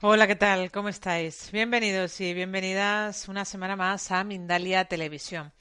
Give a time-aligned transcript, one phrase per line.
[0.00, 0.70] Hola, ¿qué tal?
[0.70, 1.50] ¿Cómo estáis?
[1.50, 5.52] Bienvenidos y bienvenidas una semana más a Mindalia Televisión.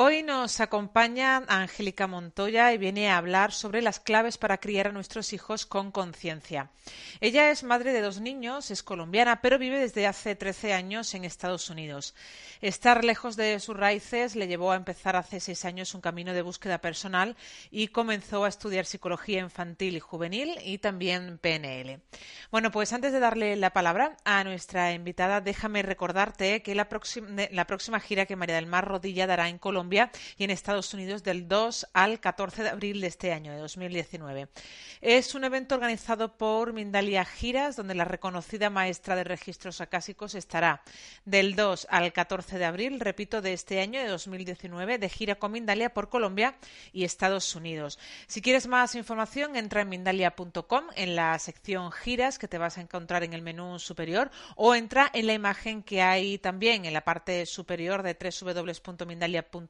[0.00, 4.92] Hoy nos acompaña Angélica Montoya y viene a hablar sobre las claves para criar a
[4.92, 6.70] nuestros hijos con conciencia.
[7.20, 11.24] Ella es madre de dos niños, es colombiana, pero vive desde hace 13 años en
[11.24, 12.14] Estados Unidos.
[12.60, 16.42] Estar lejos de sus raíces le llevó a empezar hace seis años un camino de
[16.42, 17.36] búsqueda personal
[17.72, 22.00] y comenzó a estudiar psicología infantil y juvenil y también PNL.
[22.52, 27.48] Bueno, pues antes de darle la palabra a nuestra invitada, déjame recordarte que la próxima,
[27.50, 29.87] la próxima gira que María del Mar Rodilla dará en Colombia
[30.36, 34.48] Y en Estados Unidos del 2 al 14 de abril de este año, de 2019.
[35.00, 40.82] Es un evento organizado por Mindalia Giras, donde la reconocida maestra de registros acásicos estará
[41.24, 45.52] del 2 al 14 de abril, repito, de este año, de 2019, de gira con
[45.52, 46.56] Mindalia por Colombia
[46.92, 47.98] y Estados Unidos.
[48.26, 52.80] Si quieres más información, entra en mindalia.com en la sección giras que te vas a
[52.80, 57.04] encontrar en el menú superior o entra en la imagen que hay también en la
[57.04, 59.67] parte superior de www.mindalia.com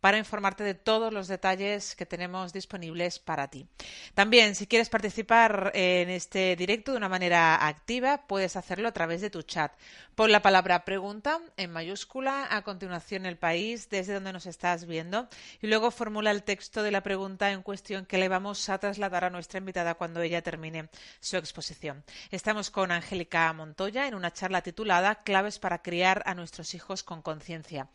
[0.00, 3.66] para informarte de todos los detalles que tenemos disponibles para ti.
[4.14, 9.20] También, si quieres participar en este directo de una manera activa, puedes hacerlo a través
[9.20, 9.72] de tu chat.
[10.14, 15.28] Pon la palabra pregunta en mayúscula, a continuación el país desde donde nos estás viendo
[15.62, 19.24] y luego formula el texto de la pregunta en cuestión que le vamos a trasladar
[19.24, 20.88] a nuestra invitada cuando ella termine
[21.20, 22.04] su exposición.
[22.30, 27.22] Estamos con Angélica Montoya en una charla titulada Claves para criar a nuestros hijos con
[27.22, 27.88] conciencia.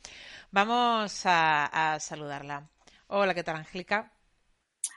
[0.52, 2.70] Vamos a, saludarla.
[3.08, 4.12] Hola, ¿qué tal, Angélica?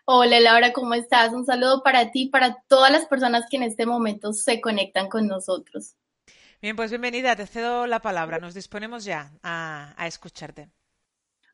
[0.04, 1.32] Hola Laura, ¿cómo estás?
[1.32, 5.08] Un saludo para ti y para todas las personas que en este momento se conectan
[5.08, 5.94] con nosotros.
[6.60, 8.38] Bien, pues bienvenida, te cedo la palabra.
[8.38, 10.70] Nos disponemos ya a escucharte.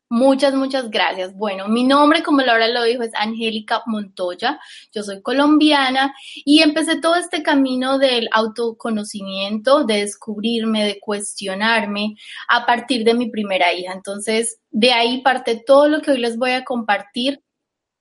[0.09, 1.35] Muchas, muchas gracias.
[1.35, 4.59] Bueno, mi nombre, como Laura lo dijo, es Angélica Montoya.
[4.93, 6.13] Yo soy colombiana
[6.45, 12.15] y empecé todo este camino del autoconocimiento, de descubrirme, de cuestionarme
[12.47, 13.93] a partir de mi primera hija.
[13.93, 17.41] Entonces, de ahí parte todo lo que hoy les voy a compartir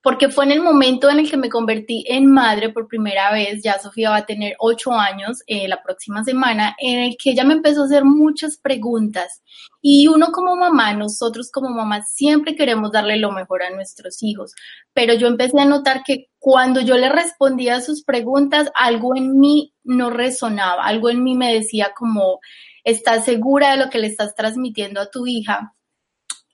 [0.04, 3.62] porque fue en el momento en el que me convertí en madre por primera vez,
[3.62, 7.42] ya Sofía va a tener ocho años eh, la próxima semana, en el que ella
[7.42, 9.42] me empezó a hacer muchas preguntas.
[9.80, 14.52] Y uno como mamá, nosotros como mamá, siempre queremos darle lo mejor a nuestros hijos,
[14.92, 19.38] pero yo empecé a notar que cuando yo le respondía a sus preguntas, algo en
[19.38, 22.40] mí no resonaba, algo en mí me decía como,
[22.84, 25.72] ¿estás segura de lo que le estás transmitiendo a tu hija?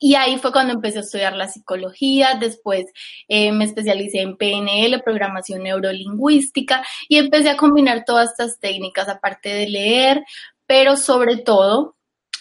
[0.02, 2.86] Y ahí fue cuando empecé a estudiar la psicología, después
[3.28, 9.50] eh, me especialicé en PNL, programación neurolingüística, y empecé a combinar todas estas técnicas, aparte
[9.50, 10.24] de leer,
[10.66, 11.96] pero sobre todo,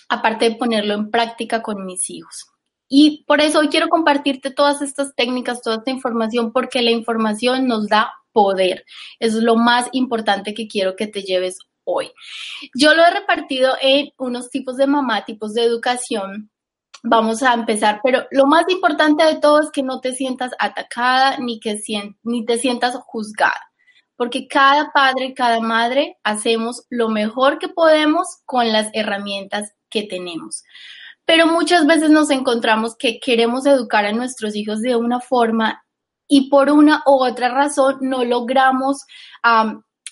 [0.07, 2.47] aparte de ponerlo en práctica con mis hijos.
[2.87, 7.67] Y por eso hoy quiero compartirte todas estas técnicas, toda esta información, porque la información
[7.67, 8.85] nos da poder.
[9.19, 12.09] Es lo más importante que quiero que te lleves hoy.
[12.73, 16.49] Yo lo he repartido en unos tipos de mamá, tipos de educación
[17.03, 21.37] vamos a empezar, pero lo más importante de todo es que no te sientas atacada
[21.37, 21.79] ni que
[22.23, 23.71] ni te sientas juzgada,
[24.15, 30.63] porque cada padre, cada madre hacemos lo mejor que podemos con las herramientas que tenemos.
[31.25, 35.83] Pero muchas veces nos encontramos que queremos educar a nuestros hijos de una forma
[36.27, 39.05] y por una u otra razón no logramos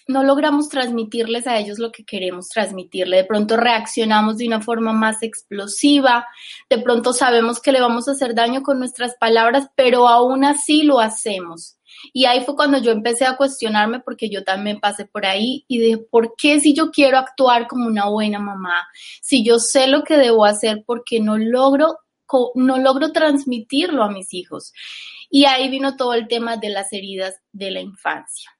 [0.07, 3.17] no logramos transmitirles a ellos lo que queremos transmitirle.
[3.17, 6.25] De pronto reaccionamos de una forma más explosiva,
[6.69, 10.83] de pronto sabemos que le vamos a hacer daño con nuestras palabras, pero aún así
[10.83, 11.77] lo hacemos.
[12.13, 15.79] Y ahí fue cuando yo empecé a cuestionarme porque yo también pasé por ahí y
[15.79, 18.87] dije, ¿por qué si yo quiero actuar como una buena mamá?
[19.21, 21.97] Si yo sé lo que debo hacer, ¿por qué no logro
[22.55, 24.73] no logro transmitirlo a mis hijos.
[25.29, 28.56] Y ahí vino todo el tema de las heridas de la infancia.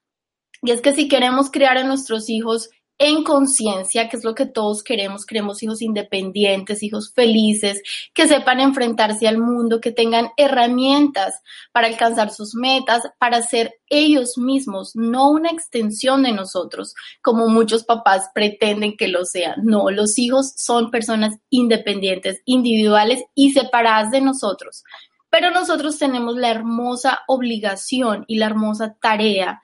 [0.62, 2.70] Y es que si queremos criar a nuestros hijos
[3.00, 5.26] en conciencia, que es lo que todos queremos.
[5.26, 7.82] Queremos hijos independientes, hijos felices,
[8.14, 14.38] que sepan enfrentarse al mundo, que tengan herramientas para alcanzar sus metas, para ser ellos
[14.38, 19.56] mismos, no una extensión de nosotros, como muchos papás pretenden que lo sean.
[19.64, 24.84] No, los hijos son personas independientes, individuales y separadas de nosotros.
[25.30, 29.62] Pero nosotros tenemos la hermosa obligación y la hermosa tarea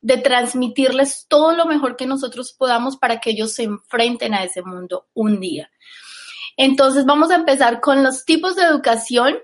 [0.00, 4.62] de transmitirles todo lo mejor que nosotros podamos para que ellos se enfrenten a ese
[4.62, 5.70] mundo un día.
[6.56, 9.38] Entonces vamos a empezar con los tipos de educación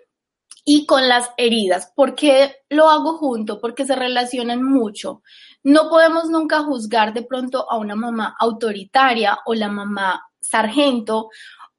[0.65, 1.93] y con las heridas.
[1.95, 3.61] ¿Por qué lo hago junto?
[3.61, 5.23] Porque se relacionan mucho.
[5.63, 11.29] No podemos nunca juzgar de pronto a una mamá autoritaria o la mamá sargento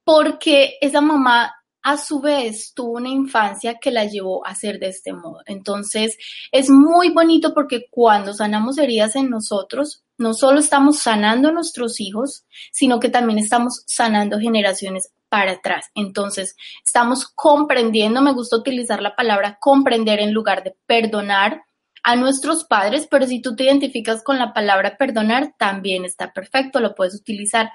[0.04, 1.54] porque esa mamá
[1.88, 5.40] a su vez tuvo una infancia que la llevó a ser de este modo.
[5.46, 6.18] Entonces,
[6.52, 11.98] es muy bonito porque cuando sanamos heridas en nosotros, no solo estamos sanando a nuestros
[11.98, 15.86] hijos, sino que también estamos sanando generaciones para atrás.
[15.94, 21.62] Entonces, estamos comprendiendo, me gusta utilizar la palabra comprender en lugar de perdonar
[22.02, 26.80] a nuestros padres, pero si tú te identificas con la palabra perdonar, también está perfecto,
[26.80, 27.72] lo puedes utilizar.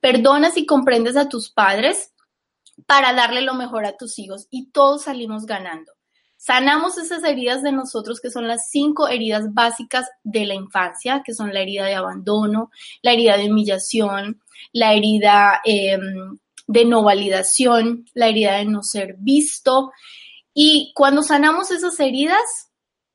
[0.00, 2.13] Perdonas y comprendes a tus padres
[2.86, 5.92] para darle lo mejor a tus hijos y todos salimos ganando.
[6.36, 11.32] Sanamos esas heridas de nosotros que son las cinco heridas básicas de la infancia, que
[11.32, 14.42] son la herida de abandono, la herida de humillación,
[14.72, 19.92] la herida em, de no validación, la herida de no ser visto.
[20.52, 22.68] Y cuando sanamos esas heridas,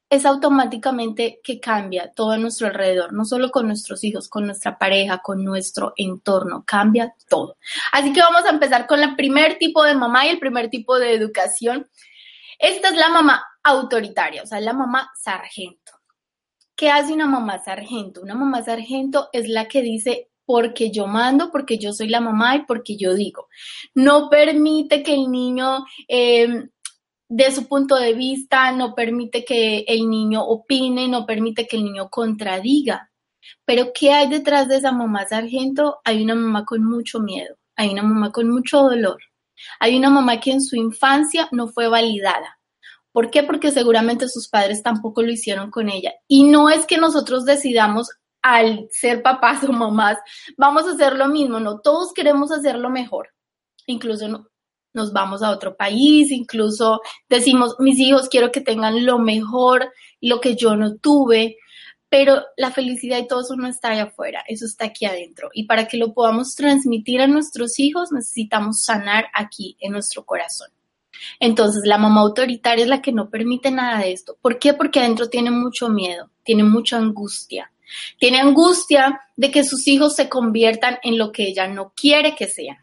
[0.09, 4.77] es automáticamente que cambia todo a nuestro alrededor, no solo con nuestros hijos, con nuestra
[4.77, 7.57] pareja, con nuestro entorno, cambia todo.
[7.91, 10.97] Así que vamos a empezar con el primer tipo de mamá y el primer tipo
[10.97, 11.87] de educación.
[12.57, 15.93] Esta es la mamá autoritaria, o sea, la mamá sargento.
[16.75, 18.21] ¿Qué hace una mamá sargento?
[18.21, 22.55] Una mamá sargento es la que dice porque yo mando, porque yo soy la mamá
[22.55, 23.49] y porque yo digo.
[23.93, 26.69] No permite que el niño eh,
[27.29, 31.85] de su punto de vista, no permite que el niño opine, no permite que el
[31.85, 33.11] niño contradiga.
[33.65, 35.99] Pero ¿qué hay detrás de esa mamá sargento?
[36.03, 39.19] Hay una mamá con mucho miedo, hay una mamá con mucho dolor,
[39.79, 42.59] hay una mamá que en su infancia no fue validada.
[43.11, 43.43] ¿Por qué?
[43.43, 46.13] Porque seguramente sus padres tampoco lo hicieron con ella.
[46.27, 48.09] Y no es que nosotros decidamos
[48.41, 50.17] al ser papás o mamás,
[50.57, 53.29] vamos a hacer lo mismo, no, todos queremos hacer lo mejor.
[53.85, 54.48] Incluso
[54.93, 59.91] nos vamos a otro país, incluso decimos, mis hijos quiero que tengan lo mejor,
[60.21, 61.57] lo que yo no tuve,
[62.09, 65.49] pero la felicidad y todo eso no está allá afuera, eso está aquí adentro.
[65.53, 70.69] Y para que lo podamos transmitir a nuestros hijos, necesitamos sanar aquí en nuestro corazón.
[71.39, 74.37] Entonces, la mamá autoritaria es la que no permite nada de esto.
[74.41, 74.73] ¿Por qué?
[74.73, 77.71] Porque adentro tiene mucho miedo, tiene mucha angustia.
[78.19, 82.47] Tiene angustia de que sus hijos se conviertan en lo que ella no quiere que
[82.47, 82.77] sean.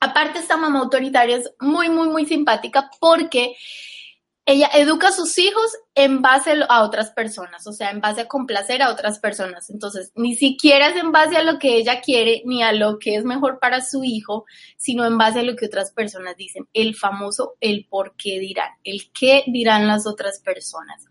[0.00, 3.54] Aparte, esta mamá autoritaria es muy, muy, muy simpática porque
[4.46, 8.26] ella educa a sus hijos en base a otras personas, o sea, en base a
[8.26, 9.70] complacer a otras personas.
[9.70, 13.14] Entonces, ni siquiera es en base a lo que ella quiere ni a lo que
[13.14, 16.66] es mejor para su hijo, sino en base a lo que otras personas dicen.
[16.72, 21.06] El famoso el por qué dirán, el qué dirán las otras personas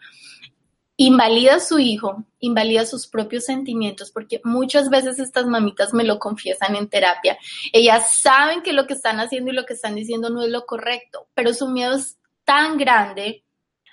[1.02, 6.76] invalida su hijo, invalida sus propios sentimientos, porque muchas veces estas mamitas me lo confiesan
[6.76, 7.38] en terapia.
[7.72, 10.66] Ellas saben que lo que están haciendo y lo que están diciendo no es lo
[10.66, 13.46] correcto, pero su miedo es tan grande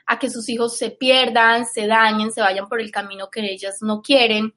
[0.04, 3.76] a que sus hijos se pierdan, se dañen, se vayan por el camino que ellas
[3.82, 4.52] no quieren,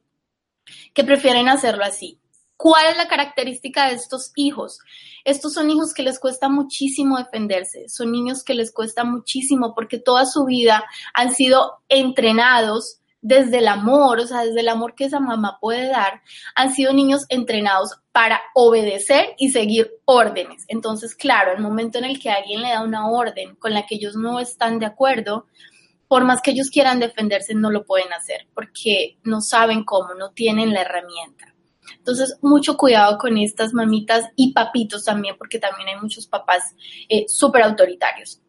[0.95, 2.19] que prefieren hacerlo así.
[2.61, 4.79] ¿Cuál es la característica de estos hijos?
[5.23, 9.97] Estos son hijos que les cuesta muchísimo defenderse, son niños que les cuesta muchísimo porque
[9.97, 15.05] toda su vida han sido entrenados desde el amor, o sea, desde el amor que
[15.05, 16.21] esa mamá puede dar,
[16.53, 20.65] han sido niños entrenados para obedecer y seguir órdenes.
[20.67, 23.95] Entonces, claro, el momento en el que alguien le da una orden con la que
[23.95, 25.45] ellos no están de acuerdo,
[26.09, 30.31] por más que ellos quieran defenderse, no lo pueden hacer porque no saben cómo, no
[30.31, 31.48] tienen la herramienta.
[31.97, 36.75] Entonces, mucho cuidado con estas mamitas y papitos también, porque también hay muchos papás
[37.07, 38.41] eh, súper autoritarios.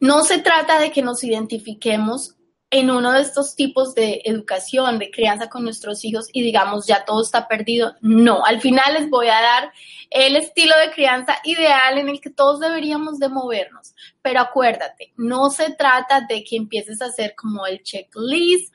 [0.00, 2.36] No se trata de que nos identifiquemos
[2.70, 7.04] en uno de estos tipos de educación, de crianza con nuestros hijos y digamos, ya
[7.04, 7.96] todo está perdido.
[8.00, 9.72] No, al final les voy a dar
[10.08, 13.94] el estilo de crianza ideal en el que todos deberíamos de movernos.
[14.22, 18.72] Pero acuérdate, no se trata de que empieces a hacer como el checklist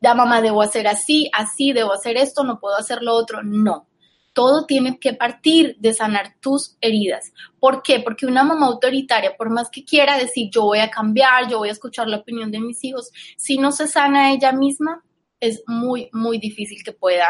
[0.00, 3.42] ya mamá, debo hacer así, así, debo hacer esto, no puedo hacer lo otro.
[3.42, 3.88] No,
[4.32, 7.32] todo tiene que partir de sanar tus heridas.
[7.58, 8.00] ¿Por qué?
[8.00, 11.68] Porque una mamá autoritaria, por más que quiera decir yo voy a cambiar, yo voy
[11.68, 15.04] a escuchar la opinión de mis hijos, si no se sana ella misma,
[15.40, 17.26] es muy, muy difícil que pueda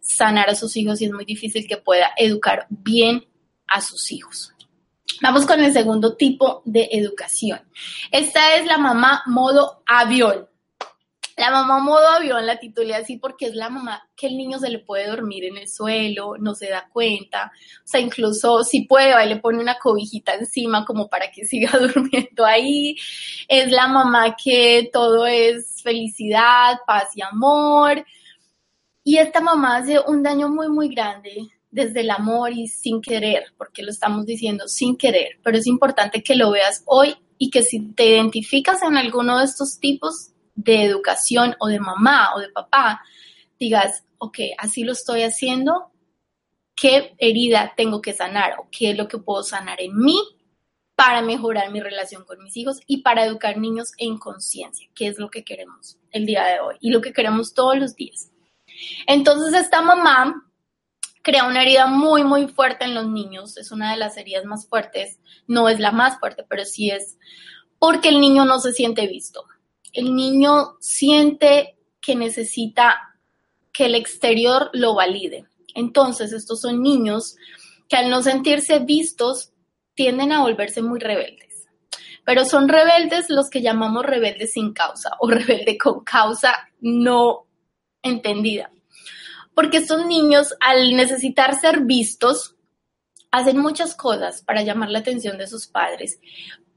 [0.00, 3.24] sanar a sus hijos y es muy difícil que pueda educar bien
[3.68, 4.52] a sus hijos.
[5.22, 7.60] Vamos con el segundo tipo de educación.
[8.10, 10.48] Esta es la mamá modo avión.
[11.42, 14.70] La mamá modo avión la titulé así porque es la mamá que el niño se
[14.70, 19.12] le puede dormir en el suelo, no se da cuenta, o sea, incluso si puede,
[19.12, 22.94] ahí le pone una cobijita encima como para que siga durmiendo ahí.
[23.48, 28.06] Es la mamá que todo es felicidad, paz y amor.
[29.02, 33.46] Y esta mamá hace un daño muy, muy grande desde el amor y sin querer,
[33.58, 37.64] porque lo estamos diciendo sin querer, pero es importante que lo veas hoy y que
[37.64, 42.48] si te identificas en alguno de estos tipos de educación o de mamá o de
[42.50, 43.02] papá,
[43.58, 45.92] digas, ok, así lo estoy haciendo,
[46.74, 50.18] ¿qué herida tengo que sanar o qué es lo que puedo sanar en mí
[50.94, 55.18] para mejorar mi relación con mis hijos y para educar niños en conciencia, que es
[55.18, 58.30] lo que queremos el día de hoy y lo que queremos todos los días.
[59.06, 60.48] Entonces esta mamá
[61.22, 63.56] crea una herida muy, muy fuerte en los niños.
[63.56, 65.18] Es una de las heridas más fuertes.
[65.46, 67.18] No es la más fuerte, pero sí es
[67.78, 69.44] porque el niño no se siente visto.
[69.92, 73.16] El niño siente que necesita
[73.72, 75.46] que el exterior lo valide.
[75.74, 77.36] Entonces, estos son niños
[77.88, 79.52] que al no sentirse vistos
[79.94, 81.68] tienden a volverse muy rebeldes.
[82.24, 87.46] Pero son rebeldes los que llamamos rebeldes sin causa o rebelde con causa no
[88.02, 88.70] entendida
[89.54, 92.56] porque estos niños, al necesitar ser vistos,
[93.30, 96.18] hacen muchas cosas para llamar la atención de sus padres.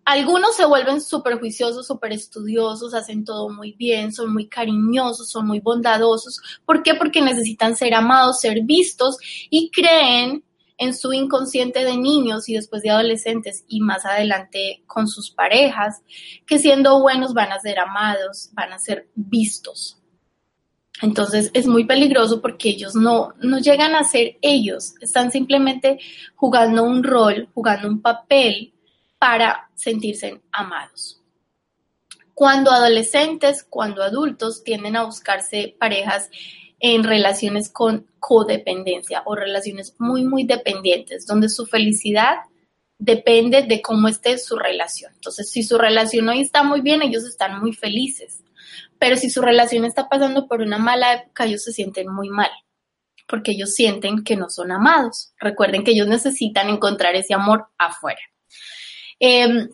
[0.05, 5.47] Algunos se vuelven súper juiciosos, súper estudiosos, hacen todo muy bien, son muy cariñosos, son
[5.47, 6.39] muy bondadosos.
[6.63, 6.93] ¿Por qué?
[6.93, 9.17] Porque necesitan ser amados, ser vistos
[9.49, 10.43] y creen
[10.77, 16.03] en su inconsciente de niños y después de adolescentes y más adelante con sus parejas,
[16.45, 19.97] que siendo buenos van a ser amados, van a ser vistos.
[21.01, 25.99] Entonces es muy peligroso porque ellos no, no llegan a ser ellos, están simplemente
[26.35, 28.74] jugando un rol, jugando un papel
[29.17, 31.21] para sentirse amados.
[32.33, 36.29] Cuando adolescentes, cuando adultos tienden a buscarse parejas
[36.79, 42.35] en relaciones con codependencia o relaciones muy, muy dependientes, donde su felicidad
[42.97, 45.13] depende de cómo esté su relación.
[45.13, 48.41] Entonces, si su relación hoy está muy bien, ellos están muy felices
[48.99, 52.49] pero si su relación está pasando por una mala época, ellos se sienten muy mal,
[53.27, 55.33] porque ellos sienten que no son amados.
[55.39, 58.21] Recuerden que ellos necesitan encontrar ese amor afuera.
[59.19, 59.69] Em,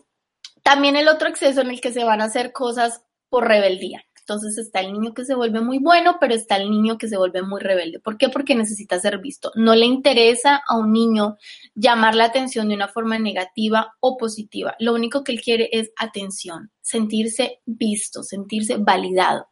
[0.62, 4.04] también el otro exceso en el que se van a hacer cosas por rebeldía.
[4.22, 7.16] Entonces está el niño que se vuelve muy bueno, pero está el niño que se
[7.16, 7.98] vuelve muy rebelde.
[7.98, 8.28] ¿Por qué?
[8.28, 9.50] Porque necesita ser visto.
[9.56, 11.38] No le interesa a un niño
[11.74, 14.76] llamar la atención de una forma negativa o positiva.
[14.78, 19.48] Lo único que él quiere es atención, sentirse visto, sentirse validado.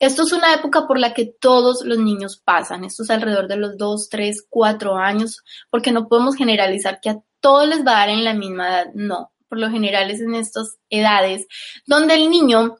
[0.00, 2.84] Esto es una época por la que todos los niños pasan.
[2.84, 7.20] Esto es alrededor de los 2, 3, 4 años, porque no podemos generalizar que a
[7.40, 8.86] todos les va a dar en la misma edad.
[8.94, 11.46] No, por lo general es en estas edades
[11.86, 12.76] donde el niño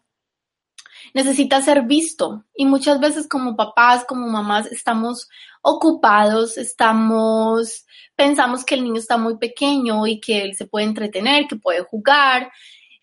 [1.14, 5.28] necesita ser visto y muchas veces como papás, como mamás, estamos
[5.62, 11.46] ocupados, estamos, pensamos que el niño está muy pequeño y que él se puede entretener,
[11.48, 12.50] que puede jugar.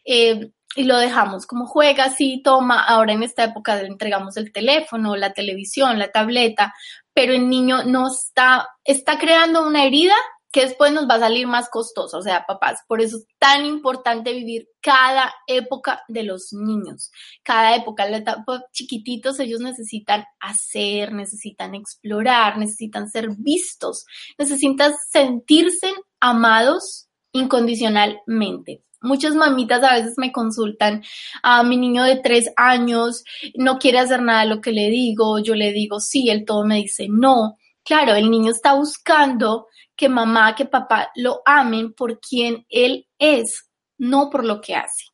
[0.05, 4.51] Eh, y lo dejamos como juega, sí, toma, ahora en esta época le entregamos el
[4.51, 6.73] teléfono, la televisión, la tableta,
[7.13, 10.15] pero el niño no está, está creando una herida
[10.55, 12.17] que después nos va a salir más costoso.
[12.17, 17.11] O sea, papás, por eso es tan importante vivir cada época de los niños.
[17.43, 24.05] Cada época, la etapa chiquititos, ellos necesitan hacer, necesitan explorar, necesitan ser vistos,
[24.37, 28.81] necesitan sentirse amados incondicionalmente.
[29.01, 31.03] Muchas mamitas a veces me consultan,
[31.43, 35.39] a mi niño de tres años no quiere hacer nada de lo que le digo,
[35.39, 37.57] yo le digo sí, él todo me dice no.
[37.85, 43.69] Claro, el niño está buscando que mamá, que papá lo amen por quien él es,
[43.99, 45.05] no por lo que hace.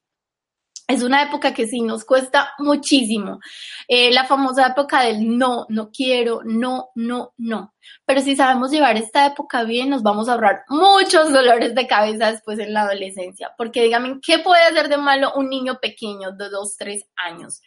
[0.87, 3.39] Es una época que sí nos cuesta muchísimo.
[3.87, 7.73] Eh, la famosa época del no, no quiero, no, no, no.
[8.05, 12.31] Pero si sabemos llevar esta época bien, nos vamos a ahorrar muchos dolores de cabeza
[12.31, 13.53] después en la adolescencia.
[13.57, 17.61] Porque díganme, ¿qué puede hacer de malo un niño pequeño de dos, tres años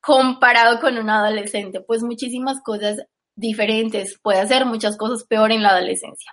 [0.00, 1.80] comparado con un adolescente?
[1.80, 3.02] Pues muchísimas cosas
[3.36, 6.32] diferentes, puede hacer muchas cosas peor en la adolescencia.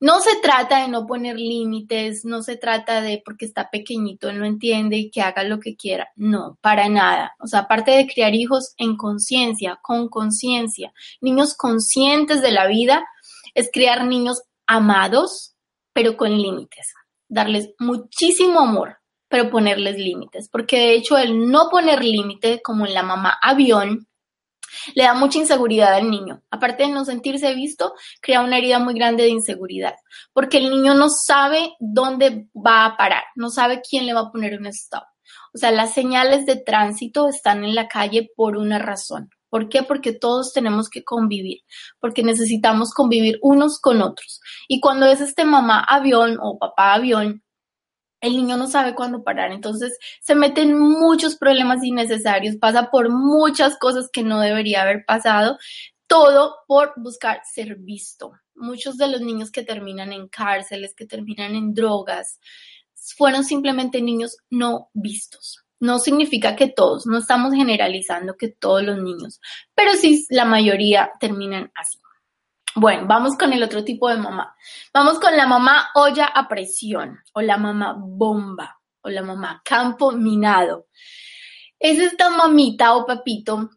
[0.00, 4.44] No se trata de no poner límites, no se trata de porque está pequeñito, no
[4.44, 6.08] entiende y que haga lo que quiera.
[6.16, 7.34] No, para nada.
[7.40, 13.06] O sea, aparte de criar hijos en conciencia, con conciencia, niños conscientes de la vida,
[13.54, 15.54] es criar niños amados,
[15.94, 16.92] pero con límites.
[17.28, 18.98] Darles muchísimo amor,
[19.28, 20.48] pero ponerles límites.
[20.50, 24.06] Porque de hecho el no poner límite, como en la mamá avión,
[24.94, 26.42] Le da mucha inseguridad al niño.
[26.50, 29.94] Aparte de no sentirse visto, crea una herida muy grande de inseguridad,
[30.32, 34.32] porque el niño no sabe dónde va a parar, no sabe quién le va a
[34.32, 35.04] poner un stop.
[35.54, 39.30] O sea, las señales de tránsito están en la calle por una razón.
[39.54, 39.84] ¿Por qué?
[39.84, 41.60] Porque todos tenemos que convivir,
[42.00, 44.40] porque necesitamos convivir unos con otros.
[44.66, 47.43] Y cuando es este mamá avión o papá avión,
[48.24, 53.10] el niño no sabe cuándo parar, entonces se mete en muchos problemas innecesarios, pasa por
[53.10, 55.58] muchas cosas que no debería haber pasado,
[56.06, 58.32] todo por buscar ser visto.
[58.54, 62.40] Muchos de los niños que terminan en cárceles, que terminan en drogas,
[62.94, 65.60] fueron simplemente niños no vistos.
[65.78, 69.38] No significa que todos, no estamos generalizando que todos los niños,
[69.74, 71.98] pero sí la mayoría terminan así.
[72.76, 74.56] Bueno, vamos con el otro tipo de mamá.
[74.92, 80.12] Vamos con la mamá olla a presión o la mamá bomba o la mamá campo
[80.12, 80.86] minado.
[81.78, 83.70] Es esta mamita o papito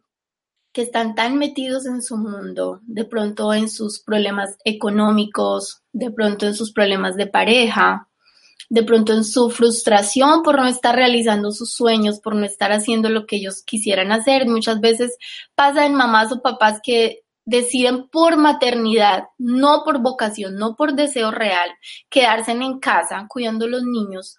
[0.71, 6.45] que están tan metidos en su mundo, de pronto en sus problemas económicos, de pronto
[6.45, 8.07] en sus problemas de pareja,
[8.69, 13.09] de pronto en su frustración por no estar realizando sus sueños, por no estar haciendo
[13.09, 14.47] lo que ellos quisieran hacer.
[14.47, 15.17] Muchas veces
[15.55, 21.31] pasa en mamás o papás que deciden por maternidad, no por vocación, no por deseo
[21.31, 21.69] real,
[22.09, 24.35] quedarse en casa cuidando a los niños.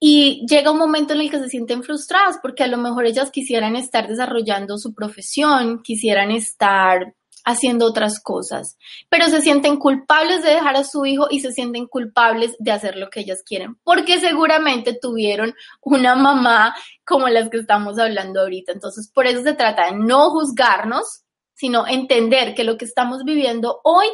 [0.00, 3.30] Y llega un momento en el que se sienten frustradas porque a lo mejor ellas
[3.30, 8.76] quisieran estar desarrollando su profesión, quisieran estar haciendo otras cosas,
[9.08, 12.96] pero se sienten culpables de dejar a su hijo y se sienten culpables de hacer
[12.96, 16.74] lo que ellas quieren, porque seguramente tuvieron una mamá
[17.04, 18.72] como las que estamos hablando ahorita.
[18.72, 21.23] Entonces, por eso se trata de no juzgarnos,
[21.54, 24.08] sino entender que lo que estamos viviendo hoy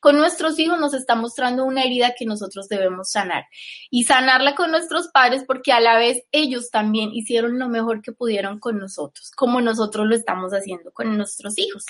[0.00, 3.44] con nuestros hijos nos está mostrando una herida que nosotros debemos sanar
[3.90, 8.12] y sanarla con nuestros padres porque a la vez ellos también hicieron lo mejor que
[8.12, 11.84] pudieron con nosotros, como nosotros lo estamos haciendo con nuestros hijos.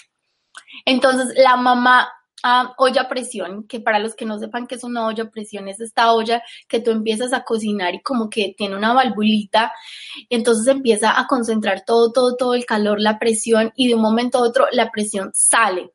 [0.85, 2.09] Entonces, la mamá
[2.43, 5.31] a olla a presión, que para los que no sepan qué es una olla a
[5.31, 9.73] presión, es esta olla que tú empiezas a cocinar y como que tiene una valvulita,
[10.31, 14.39] entonces empieza a concentrar todo, todo, todo el calor, la presión y de un momento
[14.39, 15.93] a otro la presión sale.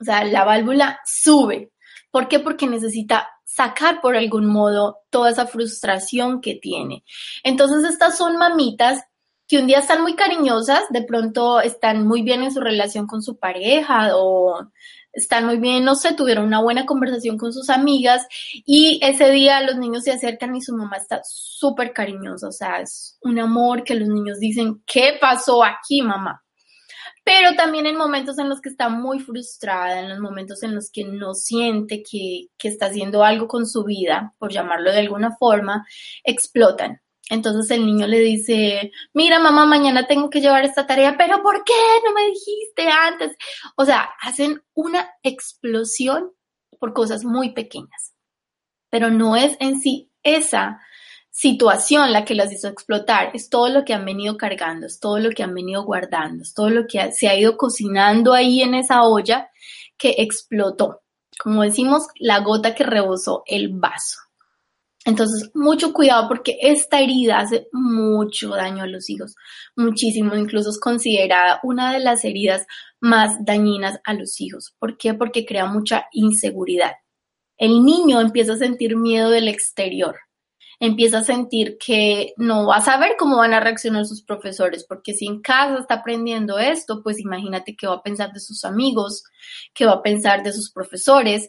[0.00, 1.72] O sea, la válvula sube.
[2.10, 2.38] ¿Por qué?
[2.38, 7.04] Porque necesita sacar por algún modo toda esa frustración que tiene.
[7.42, 9.02] Entonces, estas son mamitas
[9.48, 13.22] que un día están muy cariñosas, de pronto están muy bien en su relación con
[13.22, 14.68] su pareja o
[15.16, 18.26] están muy bien, no sé, tuvieron una buena conversación con sus amigas
[18.64, 22.80] y ese día los niños se acercan y su mamá está súper cariñosa, o sea,
[22.80, 26.42] es un amor que los niños dicen, ¿qué pasó aquí, mamá?
[27.24, 30.90] Pero también en momentos en los que está muy frustrada, en los momentos en los
[30.92, 35.36] que no siente que, que está haciendo algo con su vida, por llamarlo de alguna
[35.36, 35.84] forma,
[36.22, 41.42] explotan entonces el niño le dice, mira mamá, mañana tengo que llevar esta tarea, pero
[41.42, 41.72] ¿por qué
[42.04, 43.36] no me dijiste antes?
[43.76, 46.32] O sea, hacen una explosión
[46.78, 48.14] por cosas muy pequeñas,
[48.90, 50.80] pero no es en sí esa
[51.30, 55.18] situación la que las hizo explotar, es todo lo que han venido cargando, es todo
[55.18, 58.74] lo que han venido guardando, es todo lo que se ha ido cocinando ahí en
[58.74, 59.50] esa olla
[59.98, 61.02] que explotó.
[61.38, 64.18] Como decimos, la gota que rebosó el vaso.
[65.06, 69.36] Entonces, mucho cuidado porque esta herida hace mucho daño a los hijos,
[69.76, 72.66] muchísimo, incluso es considerada una de las heridas
[72.98, 74.74] más dañinas a los hijos.
[74.80, 75.14] ¿Por qué?
[75.14, 76.90] Porque crea mucha inseguridad.
[77.56, 80.16] El niño empieza a sentir miedo del exterior,
[80.80, 85.14] empieza a sentir que no va a saber cómo van a reaccionar sus profesores, porque
[85.14, 89.22] si en casa está aprendiendo esto, pues imagínate qué va a pensar de sus amigos,
[89.72, 91.48] qué va a pensar de sus profesores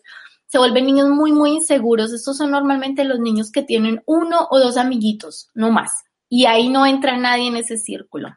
[0.57, 2.11] se vuelven niños muy, muy inseguros.
[2.11, 5.91] Estos son normalmente los niños que tienen uno o dos amiguitos, no más.
[6.29, 8.35] Y ahí no entra nadie en ese círculo.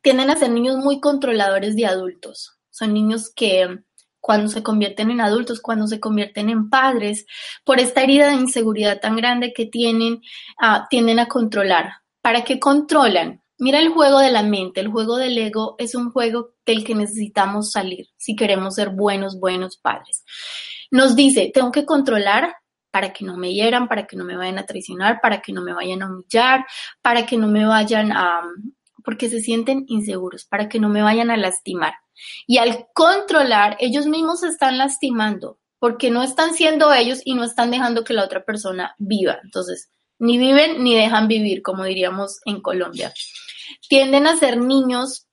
[0.00, 2.56] Tienden a ser niños muy controladores de adultos.
[2.70, 3.80] Son niños que
[4.20, 7.26] cuando se convierten en adultos, cuando se convierten en padres,
[7.64, 10.22] por esta herida de inseguridad tan grande que tienen,
[10.62, 11.94] uh, tienden a controlar.
[12.22, 13.42] ¿Para qué controlan?
[13.58, 16.94] Mira el juego de la mente, el juego del ego es un juego del que
[16.94, 20.22] necesitamos salir si queremos ser buenos, buenos padres.
[20.90, 22.54] Nos dice, tengo que controlar
[22.90, 25.62] para que no me hieran, para que no me vayan a traicionar, para que no
[25.62, 26.66] me vayan a humillar,
[27.02, 28.42] para que no me vayan a,
[29.04, 31.94] porque se sienten inseguros, para que no me vayan a lastimar.
[32.46, 37.44] Y al controlar, ellos mismos se están lastimando, porque no están siendo ellos y no
[37.44, 39.38] están dejando que la otra persona viva.
[39.44, 43.12] Entonces, ni viven ni dejan vivir, como diríamos en Colombia.
[43.88, 45.27] Tienden a ser niños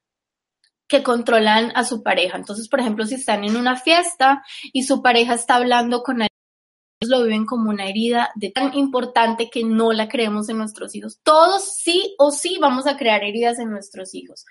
[0.88, 2.38] que controlan a su pareja.
[2.38, 4.44] Entonces, por ejemplo, si están en una fiesta
[4.74, 6.30] y su pareja está hablando con ellos,
[7.08, 11.20] lo viven como una herida de tan importante que no la creemos en nuestros hijos.
[11.24, 14.46] Todos sí o sí vamos a crear heridas en nuestros hijos.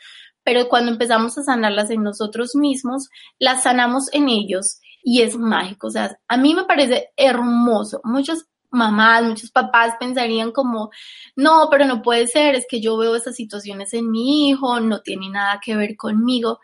[0.46, 5.86] pero cuando empezamos a sanarlas en nosotros mismos, las sanamos en ellos y es mágico.
[5.86, 8.00] O sea, a mí me parece hermoso.
[8.04, 10.90] Muchas mamás, muchos papás pensarían como,
[11.36, 15.00] no, pero no puede ser, es que yo veo esas situaciones en mi hijo, no
[15.00, 16.60] tiene nada que ver conmigo.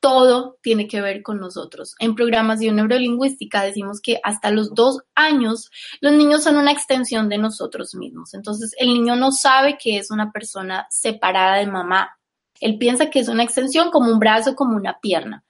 [0.00, 1.94] Todo tiene que ver con nosotros.
[1.98, 7.36] En programación neurolingüística decimos que hasta los dos años los niños son una extensión de
[7.36, 8.32] nosotros mismos.
[8.32, 12.16] Entonces el niño no sabe que es una persona separada de mamá.
[12.60, 15.44] Él piensa que es una extensión como un brazo, como una pierna,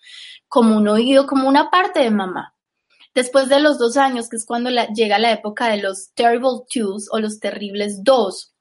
[0.49, 2.55] como un oído, como una parte de mamá.
[3.15, 7.09] Después de los dos años, que es cuando llega la época de los terrible twos
[7.11, 8.55] o los terribles dos,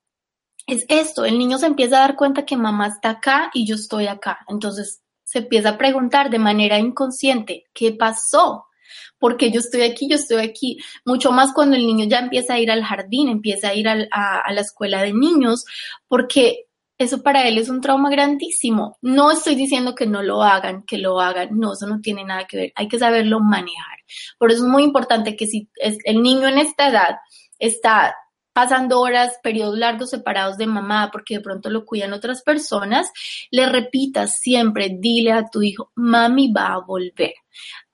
[0.66, 3.76] es esto, el niño se empieza a dar cuenta que mamá está acá y yo
[3.76, 4.40] estoy acá.
[4.48, 8.66] Entonces se empieza a preguntar de manera inconsciente, ¿qué pasó?
[9.20, 10.78] Porque yo estoy aquí, yo estoy aquí.
[11.06, 13.98] Mucho más cuando el niño ya empieza a ir al jardín, empieza a ir a,
[14.12, 15.66] a la escuela de niños,
[16.08, 16.69] porque
[17.00, 18.98] eso para él es un trauma grandísimo.
[19.02, 22.46] No estoy diciendo que no lo hagan, que lo hagan, no, eso no tiene nada
[22.46, 24.00] que ver, hay que saberlo manejar.
[24.38, 25.70] Por eso es muy importante que si
[26.04, 27.20] el niño en esta edad
[27.58, 28.16] está
[28.52, 33.10] pasando horas, periodos largos separados de mamá porque de pronto lo cuidan otras personas,
[33.50, 37.34] le repitas siempre, dile a tu hijo, mami va a volver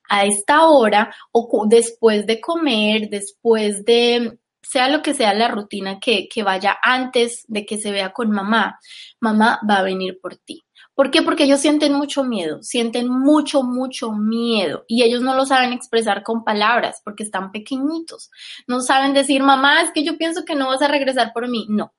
[0.10, 6.00] a esta hora o después de comer, después de sea lo que sea la rutina
[6.00, 8.80] que, que vaya antes de que se vea con mamá,
[9.20, 10.66] mamá va a venir por ti.
[10.96, 11.22] ¿Por qué?
[11.22, 16.24] Porque ellos sienten mucho miedo, sienten mucho, mucho miedo y ellos no lo saben expresar
[16.24, 18.32] con palabras porque están pequeñitos.
[18.66, 21.66] No saben decir, mamá, es que yo pienso que no vas a regresar por mí.
[21.68, 21.94] No,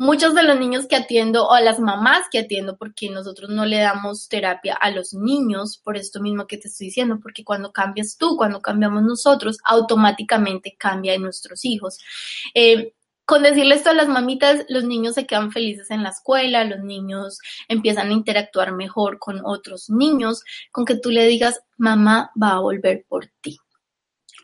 [0.00, 3.66] muchos de los niños que atiendo o a las mamás que atiendo, porque nosotros no
[3.66, 7.70] le damos terapia a los niños, por esto mismo que te estoy diciendo, porque cuando
[7.70, 11.98] cambias tú, cuando cambiamos nosotros, automáticamente cambia en nuestros hijos.
[12.54, 12.94] Eh,
[13.26, 16.80] con decirle esto a las mamitas, los niños se quedan felices en la escuela, los
[16.80, 22.52] niños empiezan a interactuar mejor con otros niños, con que tú le digas, mamá va
[22.52, 23.60] a volver por ti.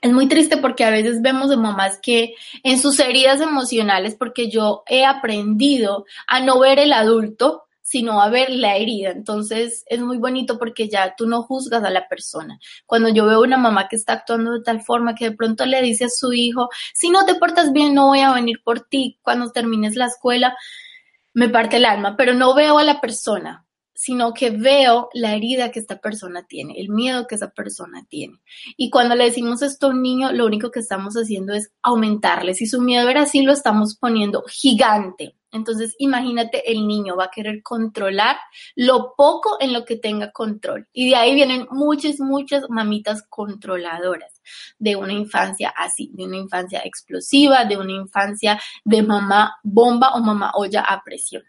[0.06, 4.48] Es muy triste porque a veces vemos de mamás que en sus heridas emocionales, porque
[4.48, 9.10] yo he aprendido a no ver el adulto, sino a ver la herida.
[9.10, 12.60] Entonces es muy bonito porque ya tú no juzgas a la persona.
[12.86, 15.82] Cuando yo veo una mamá que está actuando de tal forma que de pronto le
[15.82, 19.18] dice a su hijo, si no te portas bien, no voy a venir por ti
[19.22, 20.56] cuando termines la escuela,
[21.34, 23.65] me parte el alma, pero no veo a la persona,
[23.96, 28.40] sino que veo la herida que esta persona tiene, el miedo que esa persona tiene.
[28.76, 32.54] Y cuando le decimos esto a un niño, lo único que estamos haciendo es aumentarle.
[32.54, 35.34] Si su miedo era así, lo estamos poniendo gigante.
[35.50, 38.36] Entonces, imagínate, el niño va a querer controlar
[38.74, 40.86] lo poco en lo que tenga control.
[40.92, 44.42] Y de ahí vienen muchas, muchas mamitas controladoras
[44.78, 50.20] de una infancia así, de una infancia explosiva, de una infancia de mamá bomba o
[50.20, 51.42] mamá olla a presión.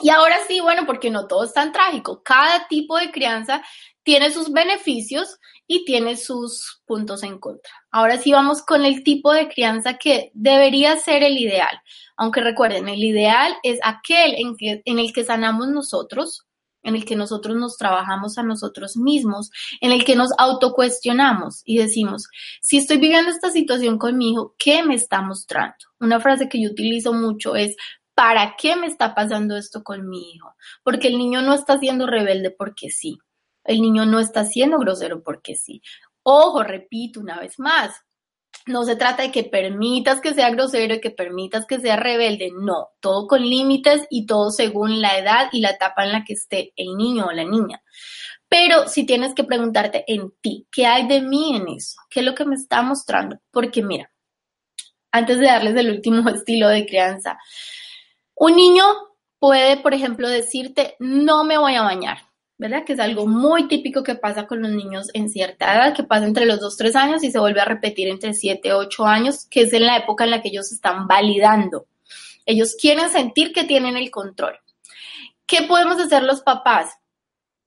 [0.00, 2.22] Y ahora sí, bueno, porque no todo es tan trágico.
[2.22, 3.62] Cada tipo de crianza
[4.02, 7.72] tiene sus beneficios y tiene sus puntos en contra.
[7.90, 11.80] Ahora sí vamos con el tipo de crianza que debería ser el ideal.
[12.16, 16.44] Aunque recuerden, el ideal es aquel en, que, en el que sanamos nosotros,
[16.82, 21.78] en el que nosotros nos trabajamos a nosotros mismos, en el que nos autocuestionamos y
[21.78, 22.28] decimos,
[22.60, 25.76] si estoy viviendo esta situación con mi hijo, ¿qué me está mostrando?
[25.98, 27.74] Una frase que yo utilizo mucho es,
[28.14, 30.54] ¿para qué me está pasando esto con mi hijo?
[30.82, 33.18] Porque el niño no está siendo rebelde porque sí.
[33.64, 35.82] El niño no está siendo grosero porque sí.
[36.22, 38.02] Ojo, repito una vez más,
[38.66, 42.50] no se trata de que permitas que sea grosero y que permitas que sea rebelde,
[42.54, 46.34] no, todo con límites y todo según la edad y la etapa en la que
[46.34, 47.82] esté el niño o la niña.
[48.48, 51.96] Pero si tienes que preguntarte en ti, ¿qué hay de mí en eso?
[52.08, 53.38] ¿Qué es lo que me está mostrando?
[53.50, 54.10] Porque mira,
[55.10, 57.38] antes de darles el último estilo de crianza,
[58.34, 58.84] un niño
[59.38, 62.18] puede, por ejemplo, decirte, no me voy a bañar,
[62.58, 62.84] ¿verdad?
[62.84, 66.26] Que es algo muy típico que pasa con los niños en cierta edad, que pasa
[66.26, 69.62] entre los 2, 3 años y se vuelve a repetir entre 7, 8 años, que
[69.62, 71.86] es en la época en la que ellos están validando.
[72.46, 74.58] Ellos quieren sentir que tienen el control.
[75.46, 76.90] ¿Qué podemos hacer los papás?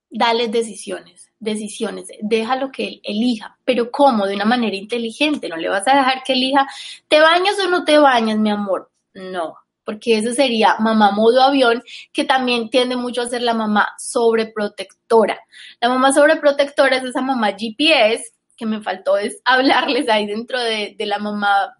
[0.10, 4.25] Dales decisiones, decisiones, déjalo que él elija, pero ¿cómo?
[4.25, 6.67] De una manera inteligente, no le vas a dejar que elija,
[7.08, 8.89] ¿te bañas o no te bañas, mi amor?
[9.13, 13.88] No, porque eso sería mamá modo avión, que también tiende mucho a ser la mamá
[13.97, 15.39] sobreprotectora.
[15.80, 20.93] La mamá sobreprotectora es esa mamá GPS, que me faltó es hablarles ahí dentro de,
[21.00, 21.73] la mamá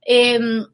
[0.00, 0.66] em,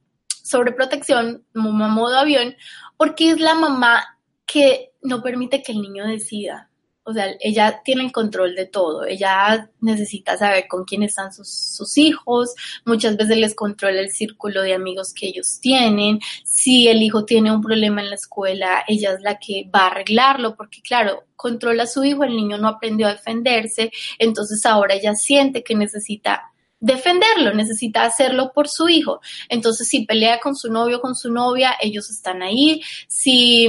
[0.43, 2.57] sobreprotección, mamá modo avión,
[2.97, 6.68] porque es la mamá que no permite que el niño decida.
[7.09, 9.07] O sea, ella tiene el control de todo.
[9.07, 12.55] Ella necesita saber con quién están sus, hijos.
[12.85, 16.21] Muchas veces les controla el círculo de amigos que ellos tienen.
[16.45, 19.87] Si el hijo tiene un problema en la escuela, ella es la que va a
[19.87, 24.95] arreglarlo, porque claro, controla a su hijo, el niño no aprendió a defenderse, entonces ahora
[24.95, 29.21] ella siente que necesita defenderlo, necesita hacerlo por su hijo.
[29.49, 32.83] Entonces, si pelea con su novio, con su novia, ellos están ahí.
[33.09, 33.67] Si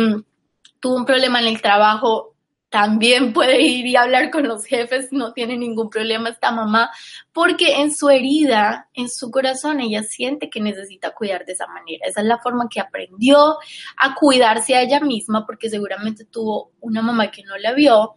[0.79, 2.28] tuvo un problema en el trabajo,
[2.69, 6.91] también puede ir y hablar con los jefes, no tiene ningún problema esta mamá,
[7.33, 12.05] porque en su herida, en su corazón, ella siente que necesita cuidar de esa manera.
[12.07, 13.57] Esa es la forma que aprendió
[13.97, 18.15] a cuidarse a ella misma, porque seguramente tuvo una mamá que no la vio,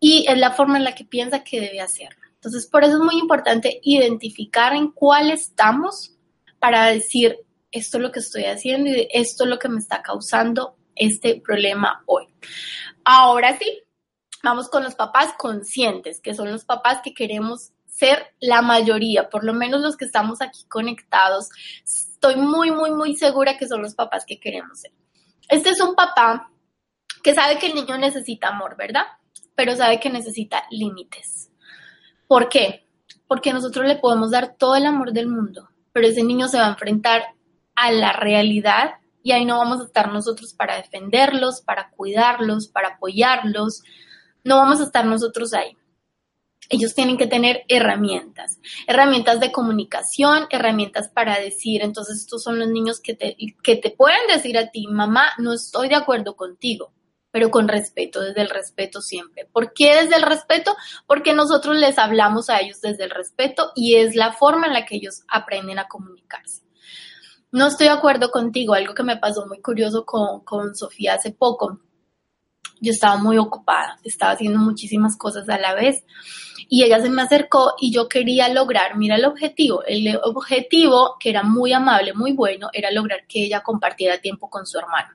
[0.00, 2.22] y es la forma en la que piensa que debe hacerlo.
[2.34, 6.14] Entonces, por eso es muy importante identificar en cuál estamos
[6.58, 7.38] para decir,
[7.70, 11.40] esto es lo que estoy haciendo y esto es lo que me está causando este
[11.40, 12.26] problema hoy.
[13.04, 13.82] Ahora sí,
[14.42, 19.44] vamos con los papás conscientes, que son los papás que queremos ser la mayoría, por
[19.44, 21.48] lo menos los que estamos aquí conectados.
[21.84, 24.92] Estoy muy, muy, muy segura que son los papás que queremos ser.
[25.48, 26.50] Este es un papá
[27.22, 29.04] que sabe que el niño necesita amor, ¿verdad?
[29.54, 31.50] Pero sabe que necesita límites.
[32.26, 32.86] ¿Por qué?
[33.28, 36.66] Porque nosotros le podemos dar todo el amor del mundo, pero ese niño se va
[36.66, 37.22] a enfrentar
[37.76, 42.88] a la realidad y ahí no vamos a estar nosotros para defenderlos, para cuidarlos, para
[42.90, 43.82] apoyarlos,
[44.44, 45.76] no vamos a estar nosotros ahí.
[46.68, 52.68] Ellos tienen que tener herramientas, herramientas de comunicación, herramientas para decir, entonces estos son los
[52.68, 56.92] niños que te, que te pueden decir a ti, mamá, no estoy de acuerdo contigo,
[57.30, 59.46] pero con respeto, desde el respeto siempre.
[59.50, 60.76] ¿Por qué desde el respeto?
[61.06, 64.84] Porque nosotros les hablamos a ellos desde el respeto y es la forma en la
[64.84, 66.63] que ellos aprenden a comunicarse.
[67.54, 71.78] No estoy de acuerdo contigo, algo que me pasó muy curioso con, Sofía hace poco.
[72.80, 76.04] Yo estaba muy ocupada, estaba haciendo muchísimas cosas a la vez
[76.68, 81.30] y ella se me acercó y yo quería lograr, mira el objetivo, el objetivo que
[81.30, 85.10] era muy amable, muy bueno, era lograr que ella compartiera tiempo con su hermano.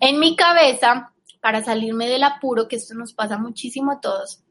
[0.00, 4.44] En mi cabeza, para salirme del apuro, que esto nos pasa muchísimo a todos,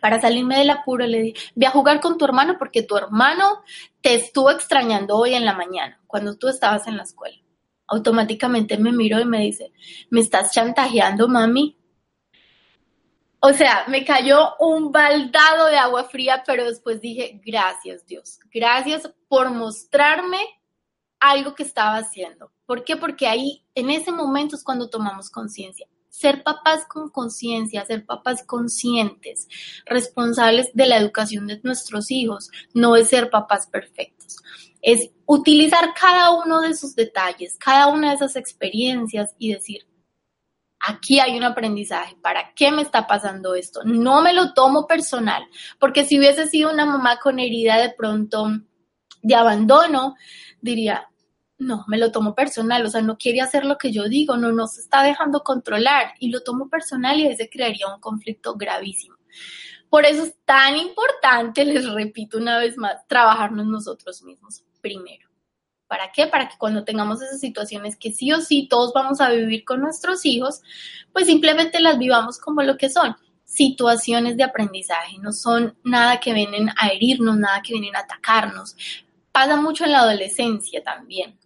[0.00, 3.62] para salirme del apuro le dije, ve a jugar con tu hermano porque tu hermano
[4.00, 7.36] te estuvo extrañando hoy en la mañana, cuando tú estabas en la escuela.
[7.88, 9.72] Automáticamente me miró y me dice,
[10.10, 11.78] ¿me estás chantajeando, mami?
[13.40, 19.10] O sea, me cayó un baldado de agua fría, pero después dije, gracias Dios, gracias
[19.28, 20.40] por mostrarme
[21.20, 22.52] algo que estaba haciendo.
[22.66, 22.96] ¿Por qué?
[22.96, 28.42] Porque ahí, en ese momento es cuando tomamos conciencia ser papás con conciencia, ser papás
[28.46, 29.48] conscientes,
[29.84, 34.38] responsables de la educación de nuestros hijos, no es ser papás perfectos.
[34.80, 39.86] Es utilizar cada uno de esos detalles, cada una de esas experiencias y decir,
[40.80, 43.80] aquí hay un aprendizaje, ¿para qué me está pasando esto?
[43.84, 45.44] No me lo tomo personal,
[45.78, 48.46] porque si hubiese sido una mamá con herida de pronto
[49.20, 50.14] de abandono,
[50.62, 51.10] diría,
[51.58, 54.52] no, me lo tomo personal, o sea, no quiere hacer lo que yo digo, no
[54.52, 59.16] nos está dejando controlar y lo tomo personal y ahí se crearía un conflicto gravísimo.
[59.88, 65.28] Por eso es tan importante, les repito una vez más, trabajarnos nosotros mismos primero.
[65.86, 66.26] ¿Para qué?
[66.26, 69.80] Para que cuando tengamos esas situaciones que sí o sí todos vamos a vivir con
[69.80, 70.60] nuestros hijos,
[71.12, 73.14] pues simplemente las vivamos como lo que son,
[73.44, 78.76] situaciones de aprendizaje, no son nada que vienen a herirnos, nada que vienen a atacarnos.
[79.30, 81.38] Pasa mucho en la adolescencia también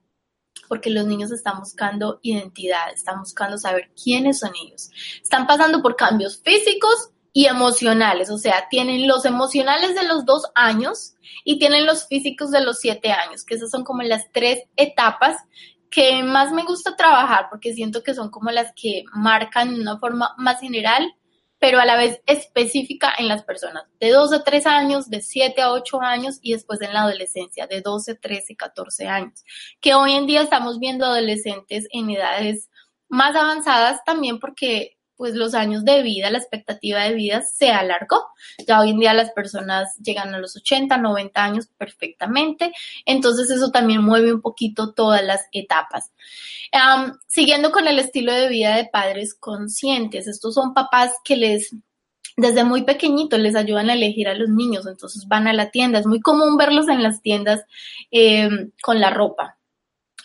[0.70, 4.88] porque los niños están buscando identidad, están buscando saber quiénes son ellos.
[5.20, 10.44] Están pasando por cambios físicos y emocionales, o sea, tienen los emocionales de los dos
[10.54, 14.60] años y tienen los físicos de los siete años, que esas son como las tres
[14.76, 15.38] etapas
[15.90, 19.98] que más me gusta trabajar porque siento que son como las que marcan de una
[19.98, 21.16] forma más general
[21.60, 25.60] pero a la vez específica en las personas, de 2 a 3 años, de 7
[25.60, 29.44] a 8 años y después en la adolescencia, de 12, 13, 14 años,
[29.80, 32.70] que hoy en día estamos viendo adolescentes en edades
[33.08, 38.24] más avanzadas también porque pues los años de vida, la expectativa de vida se alargó.
[38.66, 42.72] Ya hoy en día las personas llegan a los 80, 90 años perfectamente,
[43.04, 46.10] entonces eso también mueve un poquito todas las etapas.
[47.28, 51.76] siguiendo con el estilo de vida de padres conscientes, estos son papás que les
[52.38, 55.98] desde muy pequeñitos les ayudan a elegir a los niños, entonces van a la tienda,
[55.98, 57.60] es muy común verlos en las tiendas
[58.10, 59.58] em, con la ropa,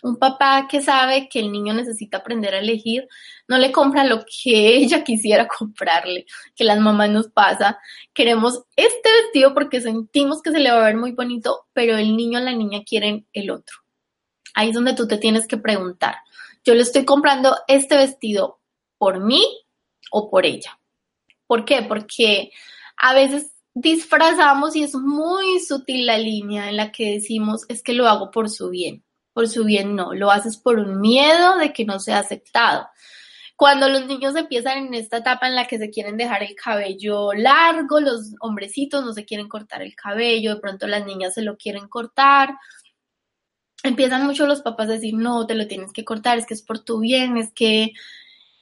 [0.05, 3.07] un papá que sabe que el niño necesita aprender a elegir,
[3.47, 7.79] no le compra lo que ella quisiera comprarle, que las mamás nos pasa.
[8.13, 12.15] Queremos este vestido porque sentimos que se le va a ver muy bonito, pero el
[12.15, 13.77] niño o la niña quieren el otro.
[14.53, 16.17] Ahí es donde tú te tienes que preguntar,
[16.63, 18.59] yo le estoy comprando este vestido
[18.99, 19.43] por mí
[20.11, 20.79] o por ella.
[21.47, 21.81] ¿Por qué?
[21.81, 22.51] Porque
[22.97, 27.93] a veces disfrazamos y es muy sutil la línea en la que decimos es que
[27.93, 29.03] lo hago por su bien.
[29.35, 32.87] Por su bien no, lo haces por un miedo de que no sea aceptado.
[33.57, 37.33] Cuando los niños empiezan en esta etapa en la que se quieren dejar el cabello
[37.33, 41.57] largo, los hombrecitos no se quieren cortar el cabello, de pronto las niñas se lo
[41.57, 42.55] quieren cortar,
[43.83, 46.61] empiezan mucho los papás a decir, no, te lo tienes que cortar, es que es
[46.61, 47.91] por tu bien, es que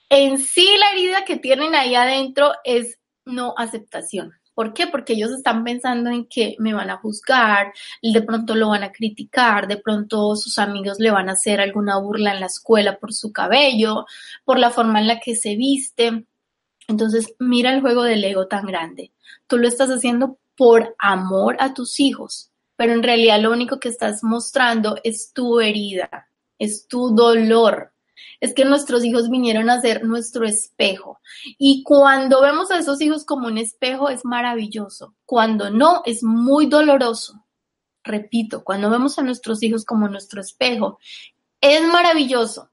[0.10, 4.34] en sí la herida que tienen ahí adentro es no aceptación.
[4.54, 4.88] ¿Por qué?
[4.88, 8.92] Porque ellos están pensando en que me van a juzgar, de pronto lo van a
[8.92, 13.14] criticar, de pronto sus amigos le van a hacer alguna burla en la escuela por
[13.14, 14.06] su cabello,
[14.44, 16.26] por la forma en la que se viste.
[16.88, 19.12] Entonces, mira el juego del ego tan grande.
[19.48, 23.90] Tú lo estás haciendo por amor a tus hijos, pero en realidad lo único que
[23.90, 27.93] estás mostrando es tu herida, es tu dolor,
[28.40, 31.20] es que nuestros hijos vinieron a ser nuestro espejo.
[31.58, 35.16] Y cuando vemos a esos hijos como un espejo es maravilloso.
[35.26, 37.46] Cuando no, es muy doloroso.
[38.04, 41.00] Repito, cuando vemos a nuestros hijos como nuestro espejo,
[41.62, 42.72] es maravilloso.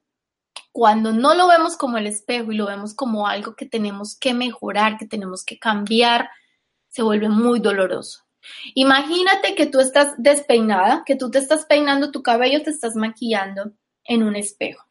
[0.73, 4.33] Cuando no lo vemos como el espejo y lo vemos como algo que tenemos que
[4.33, 6.29] mejorar, que tenemos que cambiar,
[6.89, 8.25] se vuelve muy doloroso.
[8.73, 13.71] Imagínate que tú estás despeinada, que tú te estás peinando tu cabello, te estás maquillando
[14.03, 14.90] en un espejo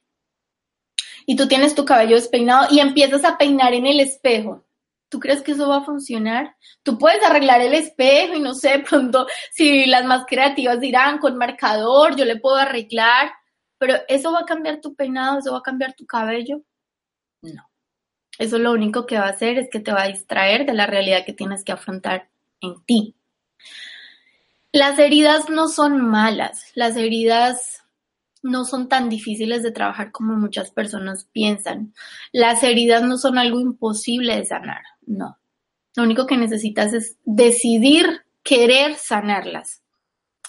[1.31, 4.65] y tú tienes tu cabello despeinado y empiezas a peinar en el espejo.
[5.09, 6.57] ¿Tú crees que eso va a funcionar?
[6.83, 11.39] Tú puedes arreglar el espejo y no sé, pronto si las más creativas dirán con
[11.39, 13.31] marcador, yo le puedo arreglar,
[13.79, 15.39] pero ¿eso va a cambiar tu peinado?
[15.39, 16.63] ¿Eso va a cambiar tu cabello?
[17.43, 17.71] No.
[18.37, 20.89] Eso lo único que va a hacer es que te va a distraer de la
[20.89, 22.29] realidad que tienes que afrontar
[22.61, 23.15] en ti.
[24.73, 27.80] Las heridas no son malas, las heridas
[28.43, 31.95] no son tan difíciles de trabajar como muchas personas piensan.
[32.33, 35.39] Las heridas no son algo imposible de sanar, no.
[35.97, 39.83] Lo único que necesitas es decidir querer sanarlas.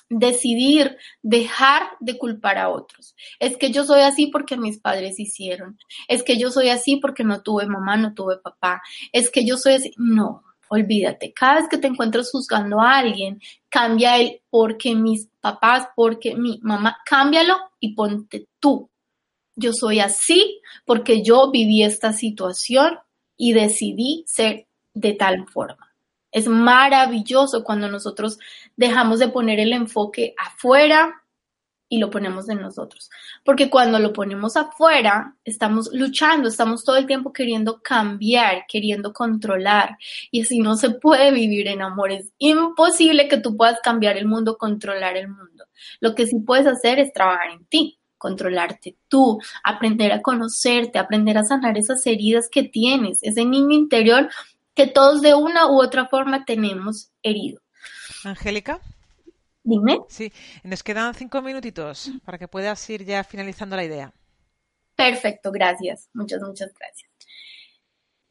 [0.10, 3.16] Decidir dejar de culpar a otros.
[3.40, 5.78] Es que yo soy así porque mis padres hicieron.
[6.08, 8.82] Es que yo soy así porque no tuve mamá, no tuve papá.
[9.14, 9.94] Es que yo soy así.
[9.98, 11.34] No, olvídate.
[11.34, 16.60] Cada vez que te encuentres juzgando a alguien, cambia el porque mis papás, porque mi
[16.64, 18.90] mamá, cámbialo y ponte tú.
[19.56, 23.00] Yo soy así porque yo viví esta situación
[23.36, 25.94] y decidí ser de tal forma.
[26.32, 28.40] Es maravilloso cuando nosotros
[28.78, 31.21] dejamos de poner el enfoque afuera
[31.92, 33.10] y lo ponemos en nosotros.
[33.44, 39.98] Porque cuando lo ponemos afuera, estamos luchando, estamos todo el tiempo queriendo cambiar, queriendo controlar.
[40.32, 42.14] Y así no se puede vivir en amor.
[42.14, 45.66] Es imposible que tú puedas cambiar el mundo, controlar el mundo.
[46.00, 51.38] Lo que sí puedes hacer es trabajar en ti, controlarte tú, aprender a conocerte, aprender
[51.38, 54.30] a sanar esas heridas que tienes, ese niño interior
[54.76, 57.60] que todos de una u otra forma tenemos herido.
[58.24, 58.80] Angélica.
[59.64, 60.00] Dime.
[60.08, 60.32] Sí,
[60.64, 64.14] nos quedan cinco minutitos para que puedas ir ya finalizando la idea.
[64.96, 66.10] Perfecto, gracias.
[66.14, 67.10] Muchas, muchas gracias.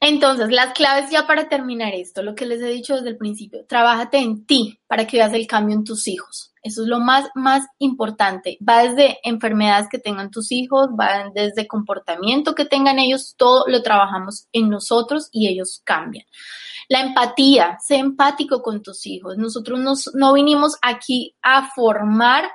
[0.00, 3.66] Entonces, las claves ya para terminar esto, lo que les he dicho desde el principio,
[3.66, 6.49] trabájate en ti para que veas el cambio en tus hijos.
[6.62, 8.58] Eso es lo más, más importante.
[8.66, 13.82] Va desde enfermedades que tengan tus hijos, va desde comportamiento que tengan ellos, todo lo
[13.82, 16.26] trabajamos en nosotros y ellos cambian.
[16.88, 19.38] La empatía, sé empático con tus hijos.
[19.38, 22.50] Nosotros no vinimos aquí a formar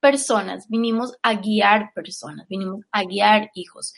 [0.00, 3.94] personas, vinimos a guiar personas, vinimos a guiar hijos.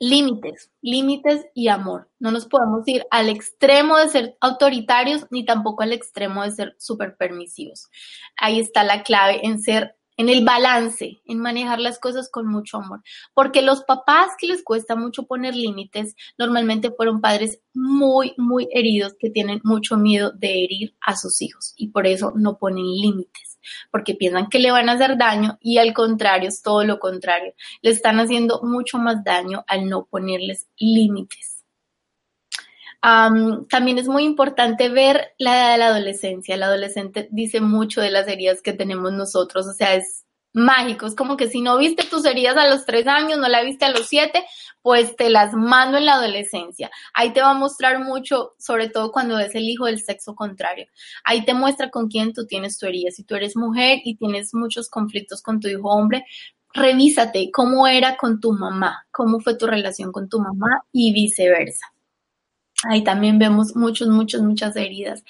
[0.00, 2.10] Límites, límites y amor.
[2.18, 6.74] No nos podemos ir al extremo de ser autoritarios ni tampoco al extremo de ser
[6.78, 7.88] súper permisivos.
[8.36, 12.76] Ahí está la clave en ser en el balance, en manejar las cosas con mucho
[12.76, 13.00] amor.
[13.32, 19.14] Porque los papás que les cuesta mucho poner límites, normalmente fueron padres muy, muy heridos
[19.18, 23.49] que tienen mucho miedo de herir a sus hijos y por eso no ponen límites,
[23.90, 27.54] porque piensan que le van a hacer daño y al contrario, es todo lo contrario.
[27.82, 31.64] Le están haciendo mucho más daño al no ponerles límites.
[33.02, 36.54] también es muy importante ver la edad de la adolescencia.
[36.54, 41.06] El adolescente dice mucho de las heridas que tenemos nosotros, o sea, es mágico.
[41.06, 43.84] Es como que si no viste tus heridas a los tres años, no la viste
[43.84, 44.44] a los siete,
[44.82, 46.90] pues te las mando en la adolescencia.
[47.14, 50.86] Ahí te va a mostrar mucho, sobre todo cuando es el hijo del sexo contrario.
[51.24, 53.10] Ahí te muestra con quién tú tienes tu herida.
[53.10, 56.24] Si tú eres mujer y tienes muchos conflictos con tu hijo hombre,
[56.72, 61.86] revísate cómo era con tu mamá, cómo fue tu relación con tu mamá y viceversa.
[62.84, 65.22] Ahí también vemos muchos, muchos, muchas heridas.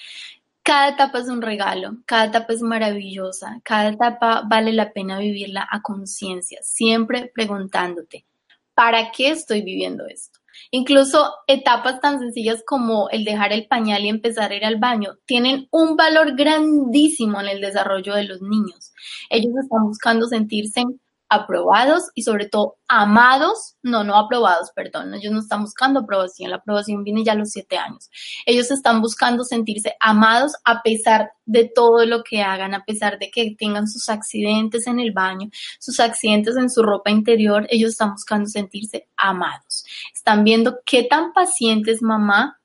[0.63, 5.67] Cada etapa es un regalo, cada etapa es maravillosa, cada etapa vale la pena vivirla
[5.69, 8.27] a conciencia, siempre preguntándote,
[8.75, 10.39] ¿para qué estoy viviendo esto?
[10.69, 15.17] Incluso etapas tan sencillas como el dejar el pañal y empezar a ir al baño
[15.25, 18.93] tienen un valor grandísimo en el desarrollo de los niños.
[19.29, 20.83] Ellos están buscando sentirse
[21.31, 26.57] aprobados y sobre todo amados, no, no aprobados, perdón, ellos no están buscando aprobación, la
[26.57, 28.09] aprobación viene ya a los siete años.
[28.45, 33.31] Ellos están buscando sentirse amados a pesar de todo lo que hagan, a pesar de
[33.31, 38.11] que tengan sus accidentes en el baño, sus accidentes en su ropa interior, ellos están
[38.11, 39.85] buscando sentirse amados.
[40.13, 42.60] Están viendo qué tan paciente es mamá,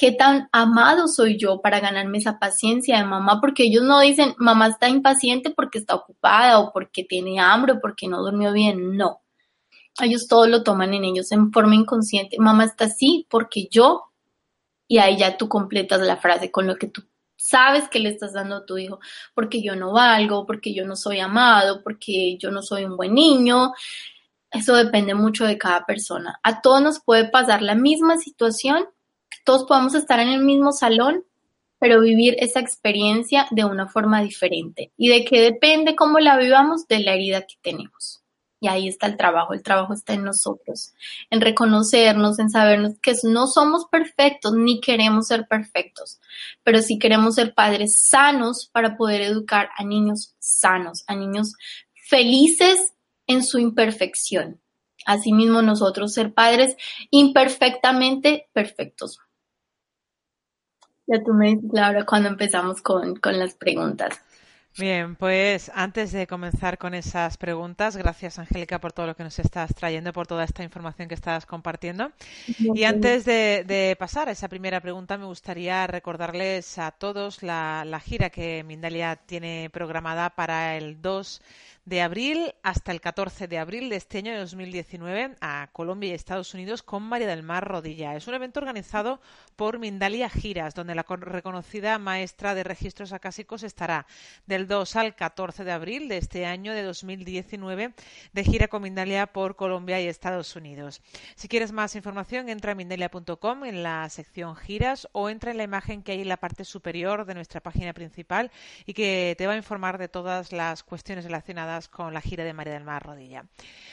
[0.00, 4.34] qué tan amado soy yo para ganarme esa paciencia de mamá, porque ellos no dicen,
[4.38, 8.96] mamá está impaciente porque está ocupada o porque tiene hambre o porque no durmió bien,
[8.96, 9.20] no.
[10.00, 12.38] Ellos todo lo toman en ellos en forma inconsciente.
[12.38, 14.04] Mamá está así porque yo,
[14.88, 17.02] y ahí ya tú completas la frase con lo que tú
[17.36, 19.00] sabes que le estás dando a tu hijo,
[19.34, 23.12] porque yo no valgo, porque yo no soy amado, porque yo no soy un buen
[23.12, 23.74] niño.
[24.50, 26.40] Eso depende mucho de cada persona.
[26.42, 28.88] A todos nos puede pasar la misma situación
[29.44, 31.24] todos podemos estar en el mismo salón,
[31.78, 34.92] pero vivir esa experiencia de una forma diferente.
[34.96, 36.86] ¿Y de qué depende cómo la vivamos?
[36.86, 38.22] De la herida que tenemos.
[38.62, 40.92] Y ahí está el trabajo, el trabajo está en nosotros,
[41.30, 46.20] en reconocernos, en sabernos que no somos perfectos ni queremos ser perfectos,
[46.62, 51.54] pero sí queremos ser padres sanos para poder educar a niños sanos, a niños
[52.06, 52.92] felices
[53.26, 54.60] en su imperfección.
[55.06, 56.76] Asimismo, nosotros ser padres
[57.10, 59.20] imperfectamente perfectos.
[61.10, 64.20] Ya tú me dices, Laura, cuando empezamos con, con las preguntas.
[64.78, 69.40] Bien, pues antes de comenzar con esas preguntas, gracias Angélica por todo lo que nos
[69.40, 72.12] estás trayendo, por toda esta información que estás compartiendo.
[72.46, 77.98] Y antes de, pasar a esa primera pregunta, me gustaría recordarles a todos la, la
[77.98, 81.42] gira que Mindalia tiene programada para el 2
[81.90, 86.12] de abril hasta el 14 de abril de este año de 2019 a Colombia y
[86.12, 88.14] Estados Unidos con María del Mar Rodilla.
[88.14, 89.20] Es un evento organizado
[89.56, 94.06] por Mindalia Giras, donde la reconocida maestra de registros acásicos estará
[94.46, 97.92] del 2 al 14 de abril de este año de 2019
[98.34, 101.02] de gira con Mindalia por Colombia y Estados Unidos.
[101.34, 105.64] Si quieres más información, entra a mindalia.com en la sección giras o entra en la
[105.64, 108.52] imagen que hay en la parte superior de nuestra página principal
[108.86, 112.52] y que te va a informar de todas las cuestiones relacionadas con la gira de
[112.52, 113.46] María del Mar Rodilla.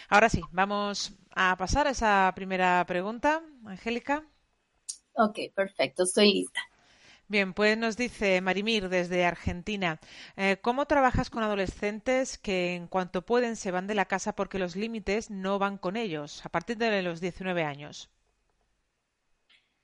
[0.09, 4.23] Ahora sí, vamos a pasar a esa primera pregunta, Angélica.
[5.13, 6.61] Ok, perfecto, estoy lista.
[7.29, 9.99] Bien, pues nos dice Marimir desde Argentina,
[10.37, 14.59] eh, ¿cómo trabajas con adolescentes que en cuanto pueden se van de la casa porque
[14.59, 18.09] los límites no van con ellos a partir de los 19 años?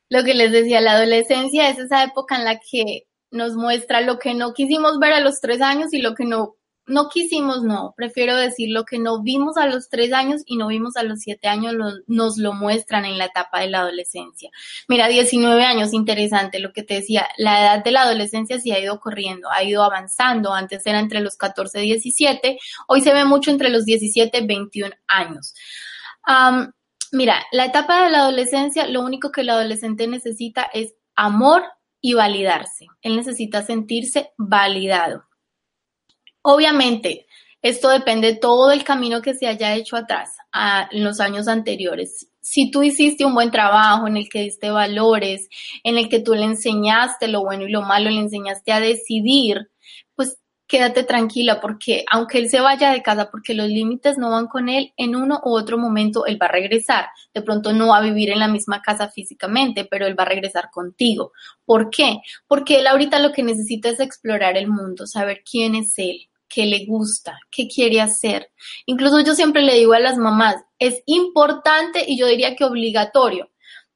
[0.07, 4.19] Lo que les decía, la adolescencia es esa época en la que nos muestra lo
[4.19, 6.55] que no quisimos ver a los tres años y lo que no
[6.85, 10.67] no quisimos, no, prefiero decir lo que no vimos a los tres años y no
[10.67, 11.73] vimos a los siete años,
[12.07, 14.49] nos lo muestran en la etapa de la adolescencia.
[14.87, 18.79] Mira, 19 años, interesante lo que te decía, la edad de la adolescencia sí ha
[18.79, 23.23] ido corriendo, ha ido avanzando, antes era entre los 14 y 17, hoy se ve
[23.25, 25.53] mucho entre los 17 y 21 años.
[27.11, 31.63] mira, la etapa de la adolescencia, lo único que el adolescente necesita es amor
[32.01, 32.87] y validarse.
[33.01, 35.23] Él necesita sentirse validado.
[36.43, 37.25] Obviamente,
[37.61, 40.35] esto depende todo del camino que se haya hecho atrás,
[40.91, 42.27] en los años anteriores.
[42.41, 45.47] Si tú hiciste un buen trabajo en el que diste valores,
[45.85, 49.71] en el que tú le enseñaste lo bueno y lo malo, le enseñaste a decidir,
[50.15, 50.37] pues
[50.67, 54.67] quédate tranquila porque aunque él se vaya de casa porque los límites no van con
[54.67, 57.05] él, en uno u otro momento él va a regresar.
[57.33, 60.29] De pronto no va a vivir en la misma casa físicamente, pero él va a
[60.29, 61.31] regresar contigo.
[61.63, 62.17] ¿Por qué?
[62.47, 66.65] Porque él ahorita lo que necesita es explorar el mundo, saber quién es él, qué
[66.65, 68.51] le gusta, qué quiere hacer.
[68.85, 73.49] Incluso yo siempre le digo a las mamás, es importante y yo diría que obligatorio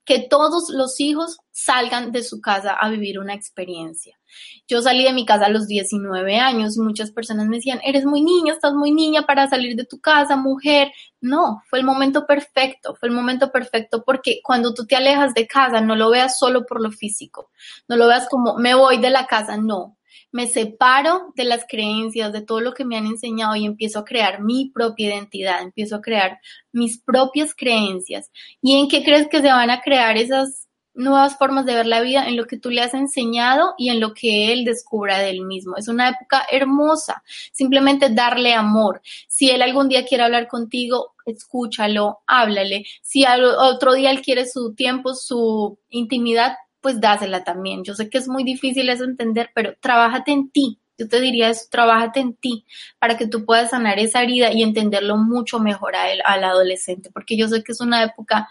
[0.07, 4.17] que todos los hijos salgan de su casa a vivir una experiencia.
[4.65, 8.21] Yo salí de mi casa a los 19 años muchas personas me decían, eres muy
[8.21, 10.93] niña, estás muy niña para salir de tu casa, mujer.
[11.19, 15.45] No, fue el momento perfecto, fue el momento perfecto porque cuando tú te alejas de
[15.45, 17.51] casa no lo veas solo por lo físico,
[17.89, 19.96] no lo veas como me voy de la casa, no,
[20.31, 24.05] me separo de las creencias, de todo lo que me han enseñado y empiezo a
[24.05, 26.39] crear mi propia identidad, empiezo a crear
[26.71, 28.31] mis propias creencias.
[28.61, 32.01] ¿Y en qué crees que se van a crear esas nuevas formas de ver la
[32.01, 32.27] vida?
[32.27, 35.45] En lo que tú le has enseñado y en lo que él descubra de él
[35.45, 35.75] mismo.
[35.77, 39.01] Es una época hermosa, simplemente darle amor.
[39.27, 42.85] Si él algún día quiere hablar contigo, escúchalo, háblale.
[43.01, 46.55] Si otro día él quiere su tiempo, su intimidad,
[46.87, 47.83] pues dásela también.
[47.83, 50.79] Yo sé que es muy difícil eso entender, pero trabájate en ti.
[50.97, 52.65] Yo te diría eso, trabájate en ti
[52.97, 57.11] para que tú puedas sanar esa herida y entenderlo mucho mejor a él, al adolescente,
[57.11, 58.47] porque yo sé que es una época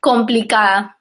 [0.00, 0.98] complicada.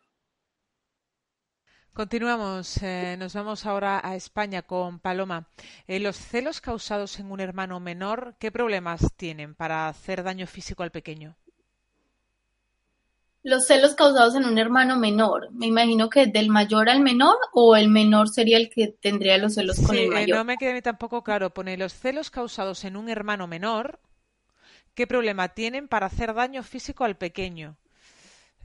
[1.91, 5.47] Continuamos, eh, nos vamos ahora a España con Paloma.
[5.87, 10.83] Eh, los celos causados en un hermano menor, ¿qué problemas tienen para hacer daño físico
[10.83, 11.35] al pequeño?
[13.43, 17.75] Los celos causados en un hermano menor, me imagino que del mayor al menor o
[17.75, 20.39] el menor sería el que tendría los celos con el Eh, mayor.
[20.39, 21.53] no me queda tampoco claro.
[21.53, 23.99] Pone los celos causados en un hermano menor,
[24.95, 27.77] ¿qué problema tienen para hacer daño físico al pequeño?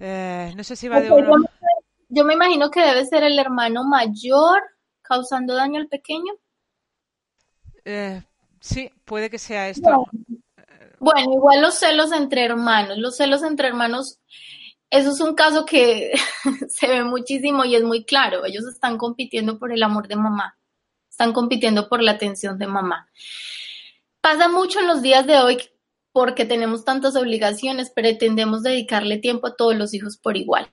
[0.00, 1.32] Eh, no sé si va de uno.
[1.32, 1.46] yo, me-
[2.10, 4.62] yo me imagino que debe ser el hermano mayor
[5.02, 6.32] causando daño al pequeño.
[7.84, 8.22] Eh,
[8.60, 10.02] sí, puede que sea esto.
[10.98, 14.18] Bueno, igual los celos entre hermanos, los celos entre hermanos,
[14.94, 16.12] eso es un caso que
[16.68, 18.44] se ve muchísimo y es muy claro.
[18.44, 20.56] Ellos están compitiendo por el amor de mamá,
[21.10, 23.10] están compitiendo por la atención de mamá.
[24.20, 25.58] Pasa mucho en los días de hoy
[26.12, 30.70] porque tenemos tantas obligaciones, pretendemos dedicarle tiempo a todos los hijos por igual.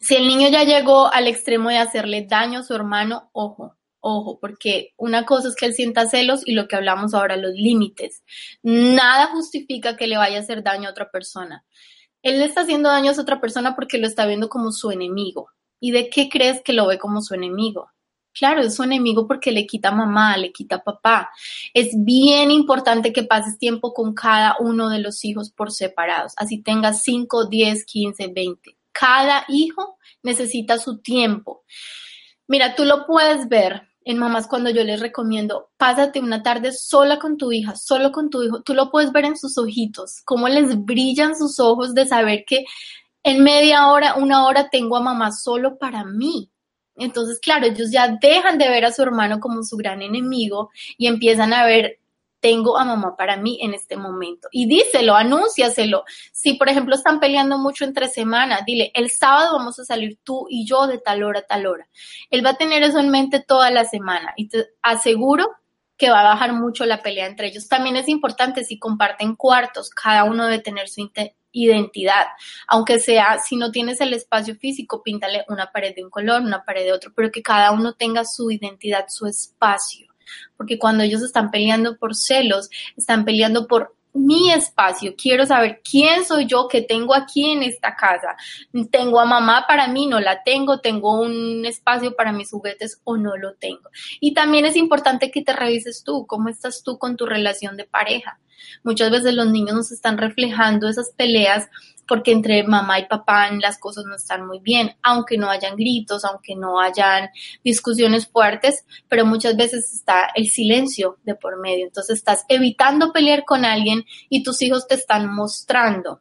[0.00, 4.38] Si el niño ya llegó al extremo de hacerle daño a su hermano, ojo, ojo,
[4.40, 8.22] porque una cosa es que él sienta celos y lo que hablamos ahora, los límites.
[8.62, 11.66] Nada justifica que le vaya a hacer daño a otra persona.
[12.22, 15.50] Él le está haciendo daño a otra persona porque lo está viendo como su enemigo.
[15.80, 17.90] ¿Y de qué crees que lo ve como su enemigo?
[18.32, 21.30] Claro, es su enemigo porque le quita mamá, le quita papá.
[21.74, 26.62] Es bien importante que pases tiempo con cada uno de los hijos por separados, así
[26.62, 28.76] tengas 5, 10, 15, 20.
[28.92, 31.64] Cada hijo necesita su tiempo.
[32.46, 37.18] Mira, tú lo puedes ver en mamás cuando yo les recomiendo, pásate una tarde sola
[37.18, 38.62] con tu hija, solo con tu hijo.
[38.62, 42.64] Tú lo puedes ver en sus ojitos, cómo les brillan sus ojos de saber que
[43.22, 46.50] en media hora, una hora tengo a mamá solo para mí.
[46.96, 51.06] Entonces, claro, ellos ya dejan de ver a su hermano como su gran enemigo y
[51.06, 51.98] empiezan a ver,
[52.40, 54.48] tengo a mamá para mí en este momento.
[54.50, 56.04] Y díselo, anúnciaselo.
[56.32, 60.46] Si, por ejemplo, están peleando mucho entre semana, dile, el sábado vamos a salir tú
[60.48, 61.88] y yo de tal hora a tal hora.
[62.30, 65.48] Él va a tener eso en mente toda la semana y te aseguro
[65.98, 67.68] que va a bajar mucho la pelea entre ellos.
[67.68, 71.10] También es importante si comparten cuartos, cada uno debe tener su
[71.50, 72.26] identidad,
[72.68, 76.64] aunque sea, si no tienes el espacio físico, píntale una pared de un color, una
[76.64, 80.07] pared de otro, pero que cada uno tenga su identidad, su espacio,
[80.56, 86.24] porque cuando ellos están peleando por celos, están peleando por mi espacio, quiero saber quién
[86.24, 88.36] soy yo que tengo aquí en esta casa.
[88.90, 93.16] Tengo a mamá para mí, no la tengo, tengo un espacio para mis juguetes o
[93.16, 93.90] no lo tengo.
[94.20, 97.84] Y también es importante que te revises tú, cómo estás tú con tu relación de
[97.84, 98.38] pareja.
[98.82, 101.68] Muchas veces los niños nos están reflejando esas peleas
[102.08, 106.24] porque entre mamá y papá las cosas no están muy bien, aunque no hayan gritos,
[106.24, 107.28] aunque no hayan
[107.62, 111.84] discusiones fuertes, pero muchas veces está el silencio de por medio.
[111.84, 116.20] Entonces estás evitando pelear con alguien y tus hijos te están mostrando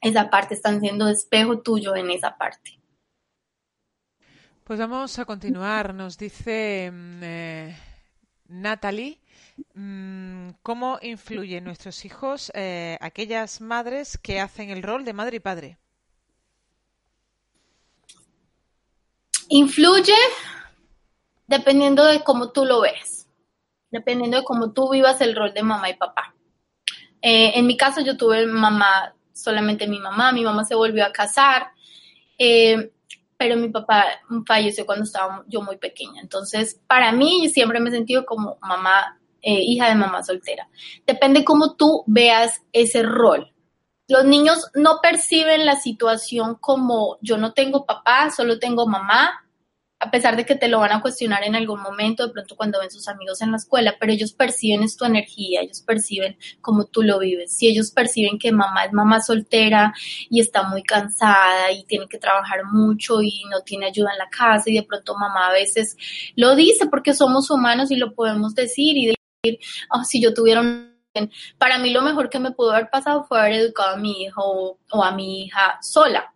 [0.00, 2.78] esa parte, están siendo espejo tuyo en esa parte.
[4.62, 5.94] Pues vamos a continuar.
[5.94, 7.76] Nos dice eh,
[8.48, 9.18] Natalie.
[10.62, 15.78] ¿Cómo influyen nuestros hijos eh, aquellas madres que hacen el rol de madre y padre?
[19.48, 20.14] Influye
[21.46, 23.26] dependiendo de cómo tú lo ves,
[23.90, 26.34] dependiendo de cómo tú vivas el rol de mamá y papá.
[27.22, 31.12] Eh, en mi caso yo tuve mamá, solamente mi mamá, mi mamá se volvió a
[31.12, 31.68] casar,
[32.36, 32.92] eh,
[33.36, 34.04] pero mi papá
[34.46, 36.20] falleció cuando estaba yo muy pequeña.
[36.20, 40.68] Entonces, para mí siempre me he sentido como mamá eh, hija de mamá soltera.
[41.06, 43.52] Depende cómo tú veas ese rol.
[44.08, 49.44] Los niños no perciben la situación como yo no tengo papá, solo tengo mamá,
[50.00, 52.78] a pesar de que te lo van a cuestionar en algún momento, de pronto cuando
[52.78, 56.84] ven sus amigos en la escuela, pero ellos perciben es tu energía, ellos perciben cómo
[56.84, 57.56] tú lo vives.
[57.56, 59.92] Si ellos perciben que mamá es mamá soltera
[60.30, 64.28] y está muy cansada y tiene que trabajar mucho y no tiene ayuda en la
[64.30, 65.96] casa y de pronto mamá a veces
[66.36, 69.17] lo dice porque somos humanos y lo podemos decir y decir,
[69.90, 70.98] oh, si yo tuviera un
[71.58, 74.78] para mí lo mejor que me pudo haber pasado fue haber educado a mi hijo
[74.92, 76.32] o, a mi hija sola,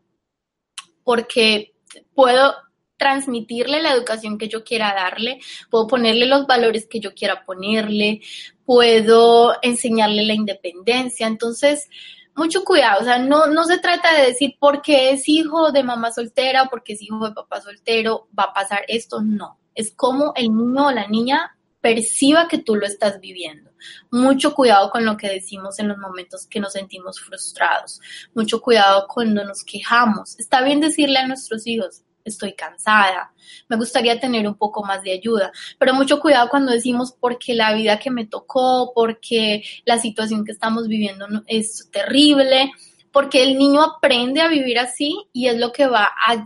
[1.04, 1.74] porque
[2.14, 2.54] puedo
[2.96, 5.40] transmitirle la educación que yo quiera darle,
[5.70, 8.20] puedo ponerle los valores que yo quiera ponerle,
[8.64, 11.26] puedo enseñarle la independencia.
[11.26, 11.88] Entonces,
[12.36, 16.12] mucho cuidado, o sea, no, no se trata de decir porque es hijo de mamá
[16.12, 19.58] soltera o porque es hijo de papá soltero, va a pasar esto, no.
[19.74, 23.70] Es como el niño o la niña perciba que tú lo estás viviendo.
[24.10, 28.00] Mucho cuidado con lo que decimos en los momentos que nos sentimos frustrados.
[28.34, 30.38] Mucho cuidado cuando nos quejamos.
[30.38, 33.34] Está bien decirle a nuestros hijos, estoy cansada,
[33.68, 37.74] me gustaría tener un poco más de ayuda, pero mucho cuidado cuando decimos porque la
[37.74, 42.70] vida que me tocó, porque la situación que estamos viviendo es terrible,
[43.10, 46.44] porque el niño aprende a vivir así y es lo que va a,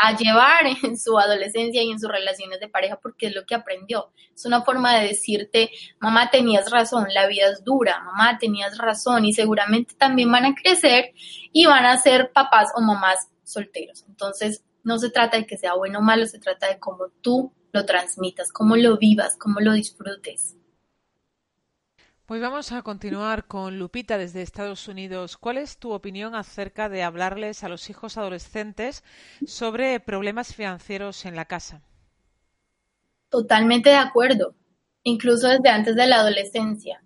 [0.00, 3.54] a llevar en su adolescencia y en sus relaciones de pareja porque es lo que
[3.54, 4.12] aprendió.
[4.34, 5.70] Es una forma de decirte,
[6.00, 10.54] mamá tenías razón, la vida es dura, mamá tenías razón y seguramente también van a
[10.54, 11.12] crecer
[11.52, 14.04] y van a ser papás o mamás solteros.
[14.08, 17.52] Entonces, no se trata de que sea bueno o malo, se trata de cómo tú
[17.72, 20.56] lo transmitas, cómo lo vivas, cómo lo disfrutes.
[22.26, 25.36] Pues vamos a continuar con Lupita desde Estados Unidos.
[25.36, 29.02] ¿Cuál es tu opinión acerca de hablarles a los hijos adolescentes
[29.44, 31.82] sobre problemas financieros en la casa?
[33.28, 34.54] Totalmente de acuerdo,
[35.02, 37.02] incluso desde antes de la adolescencia.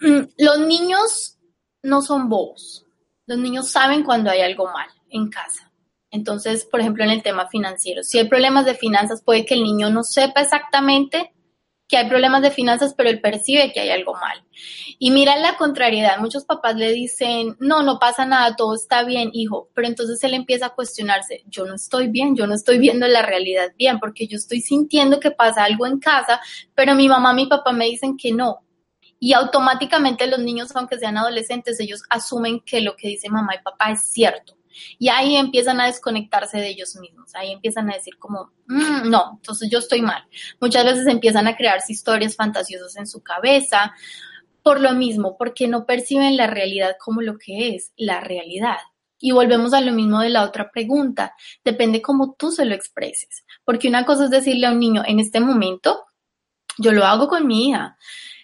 [0.00, 1.38] Mm, los niños
[1.82, 2.86] no son bobos.
[3.26, 5.72] Los niños saben cuando hay algo mal en casa.
[6.12, 9.64] Entonces, por ejemplo, en el tema financiero, si hay problemas de finanzas, puede que el
[9.64, 11.32] niño no sepa exactamente
[11.88, 14.44] que hay problemas de finanzas, pero él percibe que hay algo mal.
[14.98, 19.30] Y mira la contrariedad, muchos papás le dicen, no, no pasa nada, todo está bien,
[19.32, 23.08] hijo, pero entonces él empieza a cuestionarse, yo no estoy bien, yo no estoy viendo
[23.08, 26.40] la realidad bien, porque yo estoy sintiendo que pasa algo en casa,
[26.74, 28.60] pero mi mamá, mi papá me dicen que no.
[29.18, 33.62] Y automáticamente los niños, aunque sean adolescentes, ellos asumen que lo que dice mamá y
[33.62, 34.57] papá es cierto.
[34.98, 39.32] Y ahí empiezan a desconectarse de ellos mismos, ahí empiezan a decir como, mm, no,
[39.36, 40.24] entonces yo estoy mal.
[40.60, 43.92] Muchas veces empiezan a crearse historias fantasiosas en su cabeza
[44.62, 48.76] por lo mismo, porque no perciben la realidad como lo que es la realidad.
[49.18, 53.44] Y volvemos a lo mismo de la otra pregunta, depende cómo tú se lo expreses,
[53.64, 56.04] porque una cosa es decirle a un niño, en este momento,
[56.76, 57.96] yo lo hago con mi hija,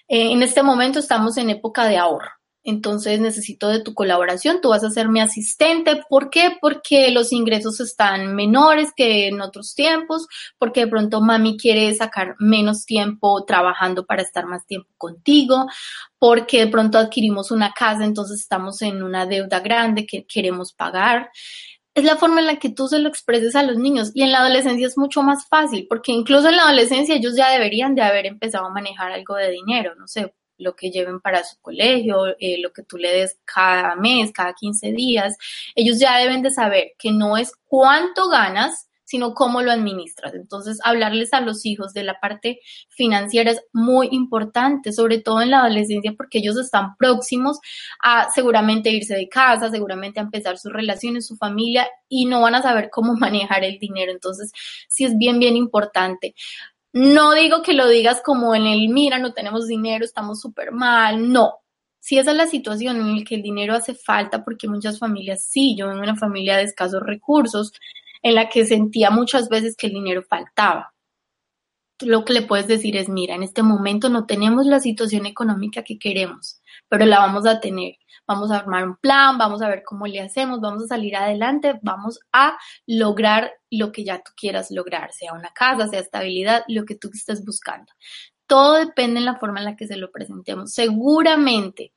[0.09, 2.31] eh, en este momento estamos en época de ahorro
[2.65, 6.03] entonces necesito de tu colaboración, tú vas a ser mi asistente.
[6.09, 6.57] ¿Por qué?
[6.61, 10.27] Porque los ingresos están menores que en otros tiempos,
[10.59, 15.67] porque de pronto mami quiere sacar menos tiempo trabajando para estar más tiempo contigo,
[16.19, 21.31] porque de pronto adquirimos una casa, entonces estamos en una deuda grande que queremos pagar.
[21.95, 24.33] Es la forma en la que tú se lo expreses a los niños y en
[24.33, 28.03] la adolescencia es mucho más fácil, porque incluso en la adolescencia ellos ya deberían de
[28.03, 32.37] haber empezado a manejar algo de dinero, no sé, lo que lleven para su colegio,
[32.39, 35.37] eh, lo que tú le des cada mes, cada 15 días.
[35.75, 40.35] Ellos ya deben de saber que no es cuánto ganas, sino cómo lo administras.
[40.35, 45.51] Entonces, hablarles a los hijos de la parte financiera es muy importante, sobre todo en
[45.51, 47.59] la adolescencia, porque ellos están próximos
[48.03, 52.55] a seguramente irse de casa, seguramente a empezar sus relaciones, su familia, y no van
[52.55, 54.11] a saber cómo manejar el dinero.
[54.11, 54.53] Entonces,
[54.89, 56.35] sí es bien, bien importante.
[56.95, 61.33] No digo que lo digas como en el, mira, no tenemos dinero, estamos súper mal,
[61.33, 61.55] no.
[61.99, 65.45] Si esa es la situación en la que el dinero hace falta, porque muchas familias,
[65.45, 67.73] sí, yo vengo de una familia de escasos recursos,
[68.23, 70.95] en la que sentía muchas veces que el dinero faltaba.
[72.01, 75.83] Lo que le puedes decir es, mira, en este momento no tenemos la situación económica
[75.83, 77.97] que queremos, pero la vamos a tener
[78.27, 81.79] vamos a armar un plan, vamos a ver cómo le hacemos, vamos a salir adelante,
[81.83, 82.57] vamos a
[82.87, 87.11] lograr lo que ya tú quieras lograr, sea una casa, sea estabilidad, lo que tú
[87.13, 87.93] estés buscando.
[88.47, 90.73] Todo depende en la forma en la que se lo presentemos.
[90.73, 91.93] Seguramente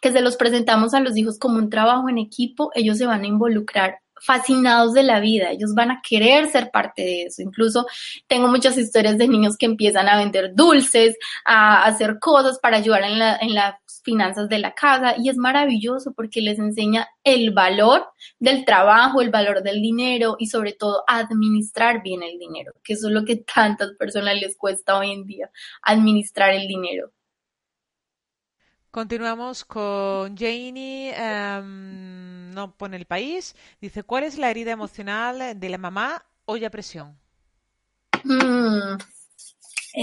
[0.00, 3.22] que se los presentamos a los hijos como un trabajo en equipo, ellos se van
[3.22, 7.42] a involucrar fascinados de la vida, ellos van a querer ser parte de eso.
[7.42, 7.86] Incluso
[8.26, 13.02] tengo muchas historias de niños que empiezan a vender dulces, a hacer cosas para ayudar
[13.04, 13.74] en, la, en las
[14.06, 18.06] finanzas de la casa y es maravilloso porque les enseña el valor
[18.38, 23.08] del trabajo, el valor del dinero y sobre todo administrar bien el dinero, que eso
[23.08, 25.50] es lo que tantas personas les cuesta hoy en día,
[25.82, 27.12] administrar el dinero.
[28.92, 33.54] Continuamos con Janie, em, no pone el país.
[33.80, 37.16] Dice, ¿cuál es la herida emocional de la mamá olla presión?
[38.24, 38.98] Mm,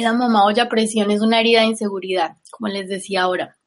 [0.01, 3.58] la mamá olla presión es una herida de inseguridad, como les decía ahora.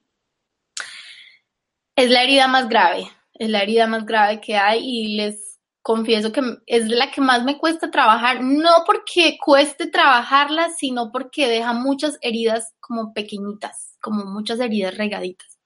[1.95, 6.33] Es la herida más grave, es la herida más grave que hay y les confieso
[6.33, 11.73] que es la que más me cuesta trabajar, no porque cueste trabajarla, sino porque deja
[11.75, 15.59] muchas heridas como pequeñitas como muchas heridas regaditas.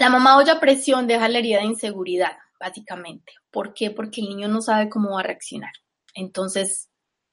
[0.00, 3.34] La mamá olla presión deja la herida de inseguridad, básicamente.
[3.50, 3.90] ¿Por qué?
[3.90, 5.72] Porque el niño no sabe cómo va a reaccionar.
[6.14, 6.88] Entonces,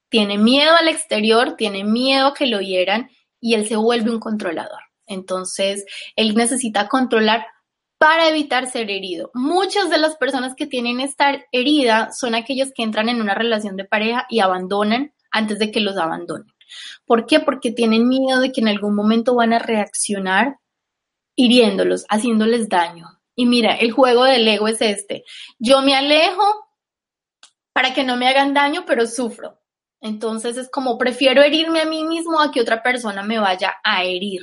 [0.09, 3.09] tiene miedo al exterior, tiene miedo que lo hieran
[3.39, 4.82] y él se vuelve un controlador.
[5.05, 5.86] Entonces,
[6.18, 7.47] él necesita controlar
[7.97, 9.32] para evitar ser herido.
[9.34, 13.78] Muchas de las personas que tienen esta herida son aquellos que entran en una relación
[13.78, 16.51] de pareja y abandonan antes de que los abandonen.
[17.05, 17.39] ¿Por qué?
[17.39, 20.57] Porque tienen miedo de que en algún momento van a reaccionar
[21.38, 23.08] hiriéndolos, haciéndoles daño.
[23.36, 25.24] Y mira, el juego del ego es este.
[25.60, 26.44] Yo me alejo
[27.72, 29.62] para que no me hagan daño, pero sufro.
[30.02, 34.04] Entonces es como prefiero herirme a mí mismo a que otra persona me vaya a
[34.04, 34.42] herir.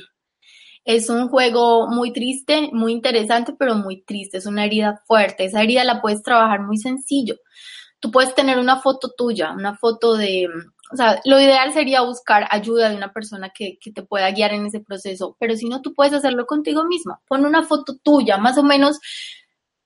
[0.85, 4.37] Es un juego muy triste, muy interesante, pero muy triste.
[4.37, 5.45] Es una herida fuerte.
[5.45, 7.35] Esa herida la puedes trabajar muy sencillo.
[7.99, 10.47] Tú puedes tener una foto tuya, una foto de,
[10.91, 14.53] o sea, lo ideal sería buscar ayuda de una persona que, que, te pueda guiar
[14.53, 17.21] en ese proceso, pero si no, tú puedes hacerlo contigo misma.
[17.27, 18.99] Pon una foto tuya, más o menos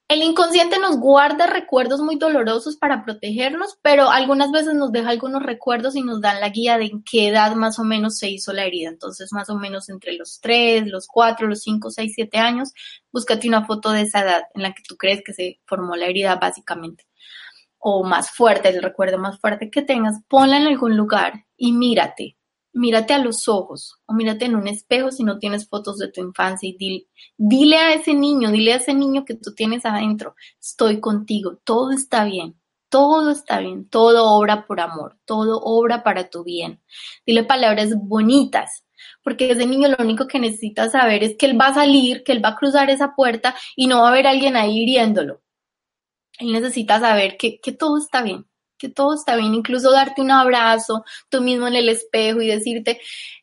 [0.09, 5.43] el inconsciente nos guarda recuerdos muy dolorosos para protegernos, pero algunas veces nos deja algunos
[5.43, 8.51] recuerdos y nos dan la guía de en qué edad más o menos se hizo
[8.51, 8.89] la herida.
[8.89, 12.73] Entonces, más o menos entre los 3, los 4, los 5, 6, 7 años,
[13.11, 16.07] búscate una foto de esa edad en la que tú crees que se formó la
[16.07, 17.08] herida básicamente.
[17.79, 22.37] O más fuerte, el recuerdo más fuerte que tengas, ponla en algún lugar y mírate
[22.73, 26.21] mírate a los ojos o mírate en un espejo si no tienes fotos de tu
[26.21, 27.07] infancia y dile,
[27.37, 31.91] dile a ese niño, dile a ese niño que tú tienes adentro, estoy contigo, todo
[31.91, 32.59] está bien,
[32.89, 36.81] todo está bien, todo obra por amor, todo obra para tu bien.
[37.25, 38.83] Dile palabras bonitas,
[39.23, 42.31] porque ese niño lo único que necesita saber es que él va a salir, que
[42.31, 45.41] él va a cruzar esa puerta y no va a haber alguien ahí hiriéndolo.
[46.39, 48.45] Él necesita saber que, que todo está bien,
[48.77, 52.99] que todo está bien, incluso darte un abrazo tú mismo en el espejo y decirte,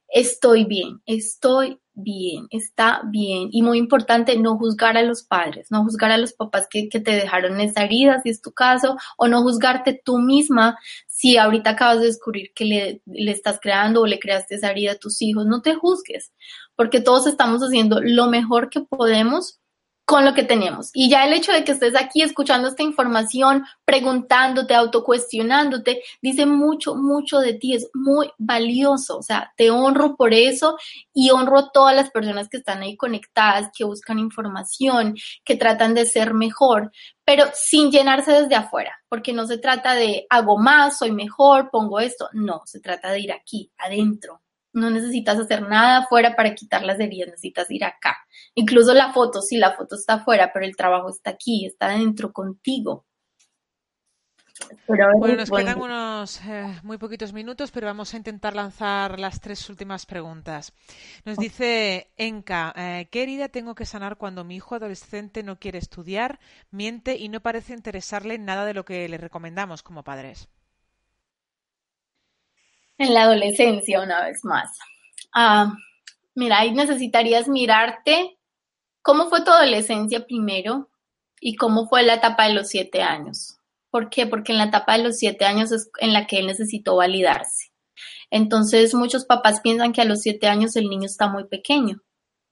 [0.09, 3.49] estoy bien, estoy bien, está bien.
[3.53, 7.01] Y muy importante, no juzgar a los padres, no juzgar a los papás que, te
[7.01, 12.01] dejaron esa herida, si es tu caso, o no juzgarte tú misma si ahorita acabas
[12.01, 15.47] de descubrir que le, le estás creando o le creaste esa herida a tus hijos.
[15.47, 16.33] No te juzgues,
[16.77, 19.61] porque todos estamos haciendo lo mejor que podemos
[20.07, 20.91] con lo que tenemos.
[20.95, 26.95] Y ya el hecho de que estés aquí escuchando esta información, preguntándote, autocuestionándote, dice mucho,
[26.95, 29.19] mucho de ti, es muy valioso.
[29.19, 30.79] O sea, te honro por eso
[31.13, 35.93] y honro a todas las personas que están ahí conectadas, que buscan información, que tratan
[35.95, 36.93] de ser mejor,
[37.25, 41.99] pero sin llenarse desde afuera, porque no se trata de hago más, soy mejor, pongo
[41.99, 44.41] esto, no, se trata de ir aquí, adentro,
[44.77, 48.17] no necesitas hacer nada afuera para quitar las heridas, necesitas ir acá.
[48.55, 52.31] Incluso la foto, sí, la foto está afuera, pero el trabajo está aquí, está dentro
[52.31, 53.07] contigo.
[54.87, 59.69] bueno, nos quedan unos eh, muy poquitos minutos, pero vamos a intentar lanzar las tres
[59.71, 60.75] últimas preguntas.
[61.25, 65.79] Nos dice Enka, eh, ¿qué herida tengo que sanar cuando mi hijo adolescente no quiere
[65.79, 66.39] estudiar,
[66.71, 70.51] miente y no parece interesarle nada de lo que le recomendamos como padres?
[72.99, 74.79] En la adolescencia una vez más.
[75.33, 75.75] Ah,
[76.35, 78.39] mira, ahí necesitarías mirarte
[79.03, 80.89] cómo fue tu adolescencia primero
[81.41, 83.59] y cómo fue la etapa de los siete años.
[83.91, 84.27] ¿Por qué?
[84.27, 87.73] Porque en la etapa de los siete años es en la que él necesitó validarse.
[88.31, 92.03] Entonces muchos papás piensan que a los siete años el niño está muy pequeño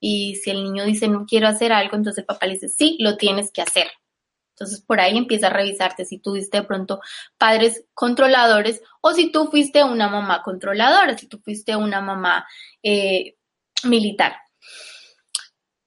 [0.00, 2.96] y si el niño dice no quiero hacer algo, entonces el papá le dice sí,
[3.00, 3.88] lo tienes que hacer.
[4.54, 7.00] Entonces por ahí empieza a revisarte si tuviste de pronto
[7.36, 12.46] padres controladores o si tú fuiste una mamá controladora, si tú fuiste una mamá
[12.82, 13.36] eh,
[13.82, 14.36] militar.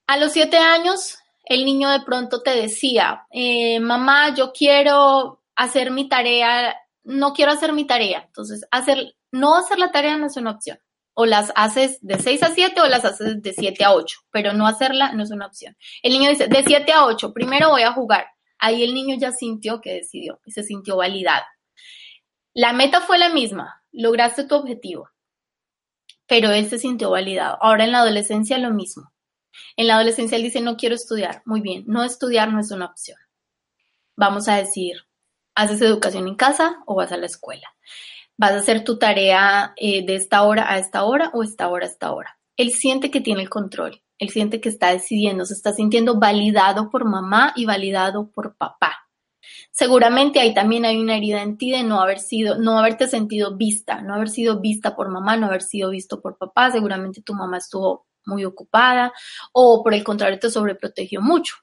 [0.05, 5.91] A los siete años, el niño de pronto te decía, eh, mamá, yo quiero hacer
[5.91, 8.23] mi tarea, no quiero hacer mi tarea.
[8.25, 10.79] Entonces, hacer, no hacer la tarea no es una opción.
[11.13, 14.53] O las haces de 6 a 7 o las haces de 7 a 8, pero
[14.53, 15.75] no hacerla no es una opción.
[16.03, 18.27] El niño dice, de 7 a 8, primero voy a jugar
[18.59, 21.45] ahí el niño ya sintió que decidió y se sintió validado.
[22.53, 25.09] La meta fue la misma, lograste tu objetivo,
[26.27, 27.57] pero él se sintió validado.
[27.61, 29.11] Ahora en la adolescencia lo mismo.
[29.75, 31.41] En la adolescencia él dice, no quiero estudiar.
[31.45, 33.17] Muy bien, no estudiar no es una opción.
[34.15, 35.03] Vamos a decir,
[35.55, 37.67] ¿haces educación en casa o vas a la escuela?
[38.37, 41.85] ¿Vas a hacer tu tarea eh, de esta hora a esta hora o esta hora
[41.85, 42.39] a esta hora?
[42.55, 46.89] Él siente que tiene el control él siente que está decidiendo, se está sintiendo validado
[46.89, 49.07] por mamá y validado por papá.
[49.71, 53.55] Seguramente ahí también hay una herida en ti de no haber sido, no haberte sentido
[53.55, 56.71] vista, no haber sido vista por mamá, no haber sido visto por papá.
[56.71, 59.13] Seguramente tu mamá estuvo muy ocupada
[59.53, 61.55] o por el contrario te sobreprotegió mucho,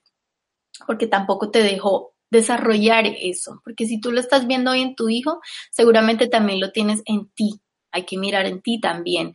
[0.86, 5.08] porque tampoco te dejó desarrollar eso, porque si tú lo estás viendo hoy en tu
[5.08, 5.40] hijo,
[5.70, 7.60] seguramente también lo tienes en ti.
[7.92, 9.34] Hay que mirar en ti también.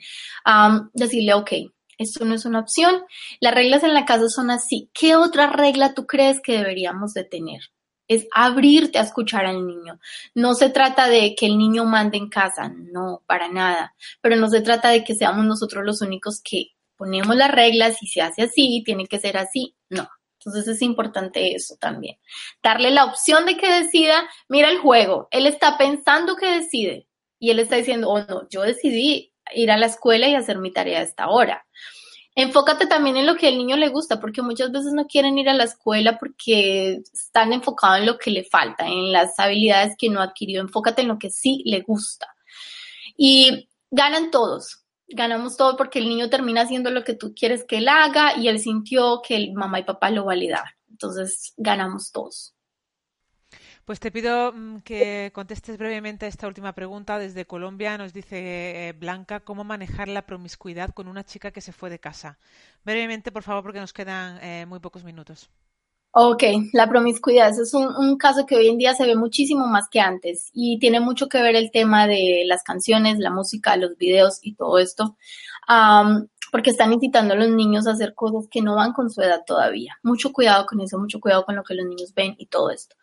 [0.94, 1.52] decirle, ok,
[2.00, 3.04] esto no es una opción.
[3.40, 4.90] Las reglas en la casa son así.
[4.94, 7.62] ¿Qué otra regla tú crees que deberíamos de tener?
[8.08, 10.00] Es abrirte a escuchar al niño.
[10.34, 13.96] No se trata de que el niño mande en casa, no, para nada.
[14.22, 18.08] Pero no se trata de que seamos nosotros los únicos que ponemos las reglas y
[18.08, 19.76] se hace así, tiene que ser así.
[19.90, 20.10] No.
[20.40, 22.18] Entonces es importante eso también.
[22.64, 27.08] Darle la opción de que decida, mira el juego, él está pensando que decide
[27.40, 30.72] y él está diciendo, oh no, yo decidí, ir a la escuela y hacer mi
[30.72, 31.66] tarea a esta hora.
[32.36, 35.50] Enfócate también en lo que al niño le gusta, porque muchas veces no quieren ir
[35.50, 40.10] a la escuela porque están enfocados en lo que le falta, en las habilidades que
[40.10, 40.62] no adquirió.
[40.62, 42.28] Enfócate en lo que sí le gusta.
[43.18, 44.86] Y ganan todos.
[45.12, 48.48] ganamos todo porque el niño termina haciendo lo que tú quieres que él haga y
[48.48, 50.72] él sintió que el mamá y papá lo validaban.
[50.90, 52.54] Entonces ganamos todos.
[53.90, 57.18] Pues te pido mm, que contestes brevemente a esta última pregunta.
[57.18, 58.38] Desde Colombia nos dice
[58.90, 62.38] eh, Blanca cómo manejar la promiscuidad con una chica que se fue de casa.
[62.86, 65.50] Brevemente, por favor, porque nos quedan eh, muy pocos minutos.
[66.12, 69.90] Ok, la promiscuidad es un, un, caso que hoy en día se ve muchísimo más
[69.90, 73.98] que antes y tiene mucho que ver el tema de las canciones, la música, los
[73.98, 75.18] videos y todo esto
[76.52, 79.42] porque están incitando a los niños a hacer cosas que no van con su edad
[79.46, 79.98] todavía.
[80.04, 82.96] Mucho cuidado con eso, mucho cuidado con lo que los niños ven y todo esto.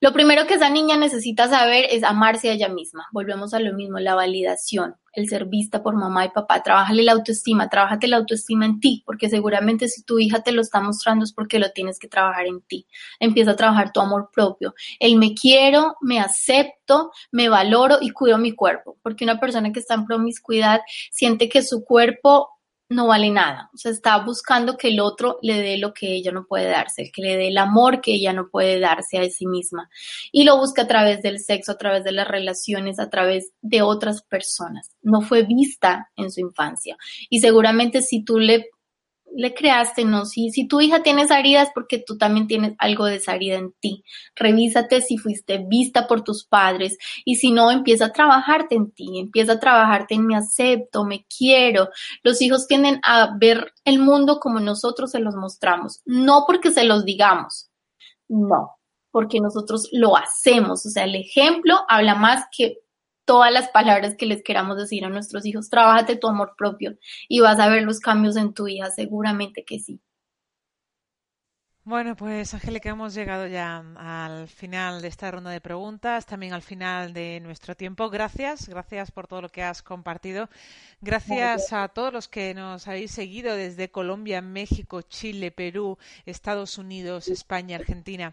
[0.00, 3.06] Lo primero que esa niña necesita saber es amarse a ella misma.
[3.12, 6.62] Volvemos a lo mismo, la validación, el ser vista por mamá y papá.
[6.62, 10.62] Trabájale la autoestima, trabájate la autoestima en ti, porque seguramente si tu hija te lo
[10.62, 12.86] está mostrando es porque lo tienes que trabajar en ti.
[13.20, 14.74] Empieza a trabajar tu amor propio.
[14.98, 19.80] El me quiero, me acepto, me valoro y cuido mi cuerpo, porque una persona que
[19.80, 20.80] está en promiscuidad
[21.10, 22.48] siente que su cuerpo
[22.92, 23.70] no vale nada.
[23.74, 27.10] O sea, está buscando que el otro le dé lo que ella no puede darse,
[27.12, 29.90] que le dé el amor que ella no puede darse a sí misma.
[30.30, 33.82] Y lo busca a través del sexo, a través de las relaciones, a través de
[33.82, 34.92] otras personas.
[35.02, 36.96] No fue vista en su infancia.
[37.28, 38.70] Y seguramente si tú le
[39.34, 40.24] le creaste, ¿no?
[40.24, 43.34] Si, si tu hija tiene esa herida es porque tú también tienes algo de esa
[43.34, 44.04] en ti.
[44.36, 49.18] Revísate si fuiste vista por tus padres y si no, empieza a trabajarte en ti,
[49.18, 51.88] empieza a trabajarte en me acepto, me quiero.
[52.22, 56.84] Los hijos tienden a ver el mundo como nosotros se los mostramos, no porque se
[56.84, 57.70] los digamos,
[58.28, 58.76] no,
[59.10, 60.86] porque nosotros lo hacemos.
[60.86, 62.78] O sea, el ejemplo habla más que
[63.24, 65.68] todas las palabras que les queramos decir a nuestros hijos.
[65.70, 66.96] Trabájate tu amor propio
[67.28, 70.00] y vas a ver los cambios en tu hija, seguramente que sí.
[71.84, 76.62] Bueno, pues Angélica, hemos llegado ya al final de esta ronda de preguntas, también al
[76.62, 78.08] final de nuestro tiempo.
[78.08, 80.48] Gracias, gracias por todo lo que has compartido.
[81.00, 87.26] Gracias a todos los que nos habéis seguido desde Colombia, México, Chile, Perú, Estados Unidos,
[87.26, 88.32] España, Argentina.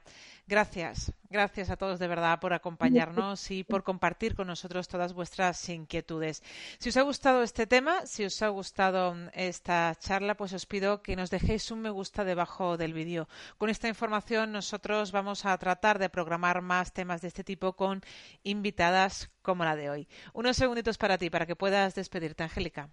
[0.49, 5.69] Gracias, gracias a todos de verdad por acompañarnos y por compartir con nosotros todas vuestras
[5.69, 6.41] inquietudes.
[6.79, 11.03] Si os ha gustado este tema, si os ha gustado esta charla, pues os pido
[11.03, 13.29] que nos dejéis un me gusta debajo del vídeo.
[13.59, 18.01] Con esta información nosotros vamos a tratar de programar más temas de este tipo con
[18.41, 20.07] invitadas como la de hoy.
[20.33, 22.89] Unos segunditos para ti, para que puedas despedirte, Angélica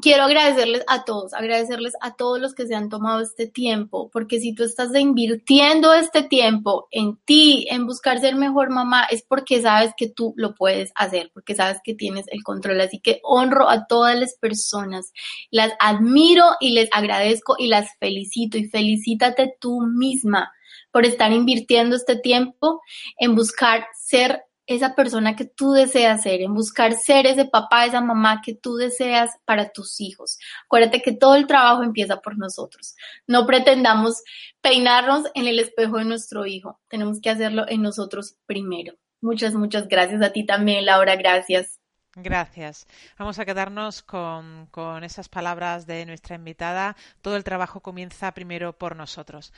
[0.00, 4.38] quiero agradecerles a todos, agradecerles a todos los que se han tomado este tiempo, porque
[4.38, 9.60] si tú estás invirtiendo este tiempo en ti, en buscar ser mejor mamá, es porque
[9.60, 12.80] sabes que tú lo puedes hacer, porque sabes que tienes el control.
[12.80, 15.12] Así que honro a todas las personas,
[15.50, 20.52] las admiro y les agradezco y las felicito y felicítate tú misma
[20.92, 22.80] por estar invirtiendo este tiempo
[23.18, 28.00] en buscar ser esa persona que tú deseas ser, en buscar ser ese papá, esa
[28.00, 30.38] mamá que tú deseas para tus hijos.
[30.66, 32.94] Acuérdate que todo el trabajo empieza por nosotros.
[33.26, 34.22] No pretendamos
[34.60, 36.78] peinarnos en el espejo de nuestro hijo.
[36.88, 38.94] Tenemos que hacerlo en nosotros primero.
[39.20, 41.16] Muchas, muchas gracias a ti también, Laura.
[41.16, 41.80] Gracias.
[42.14, 42.86] Gracias.
[43.18, 46.96] Vamos a quedarnos con, con, esas palabras de nuestra invitada.
[47.22, 49.52] Todo el trabajo comienza primero por nosotros.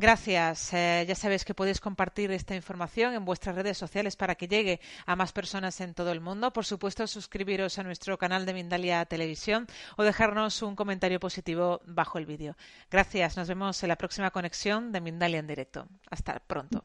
[0.00, 0.72] Gracias.
[0.74, 4.80] Eh, ya sabéis que podéis compartir esta información en vuestras redes sociales para que llegue
[5.06, 6.52] a más personas en todo el mundo.
[6.52, 12.18] Por supuesto, suscribiros a nuestro canal de Mindalia Televisión o dejarnos un comentario positivo bajo
[12.18, 12.56] el vídeo.
[12.88, 13.36] Gracias.
[13.36, 15.88] Nos vemos en la próxima conexión de Mindalia en directo.
[16.08, 16.84] Hasta pronto.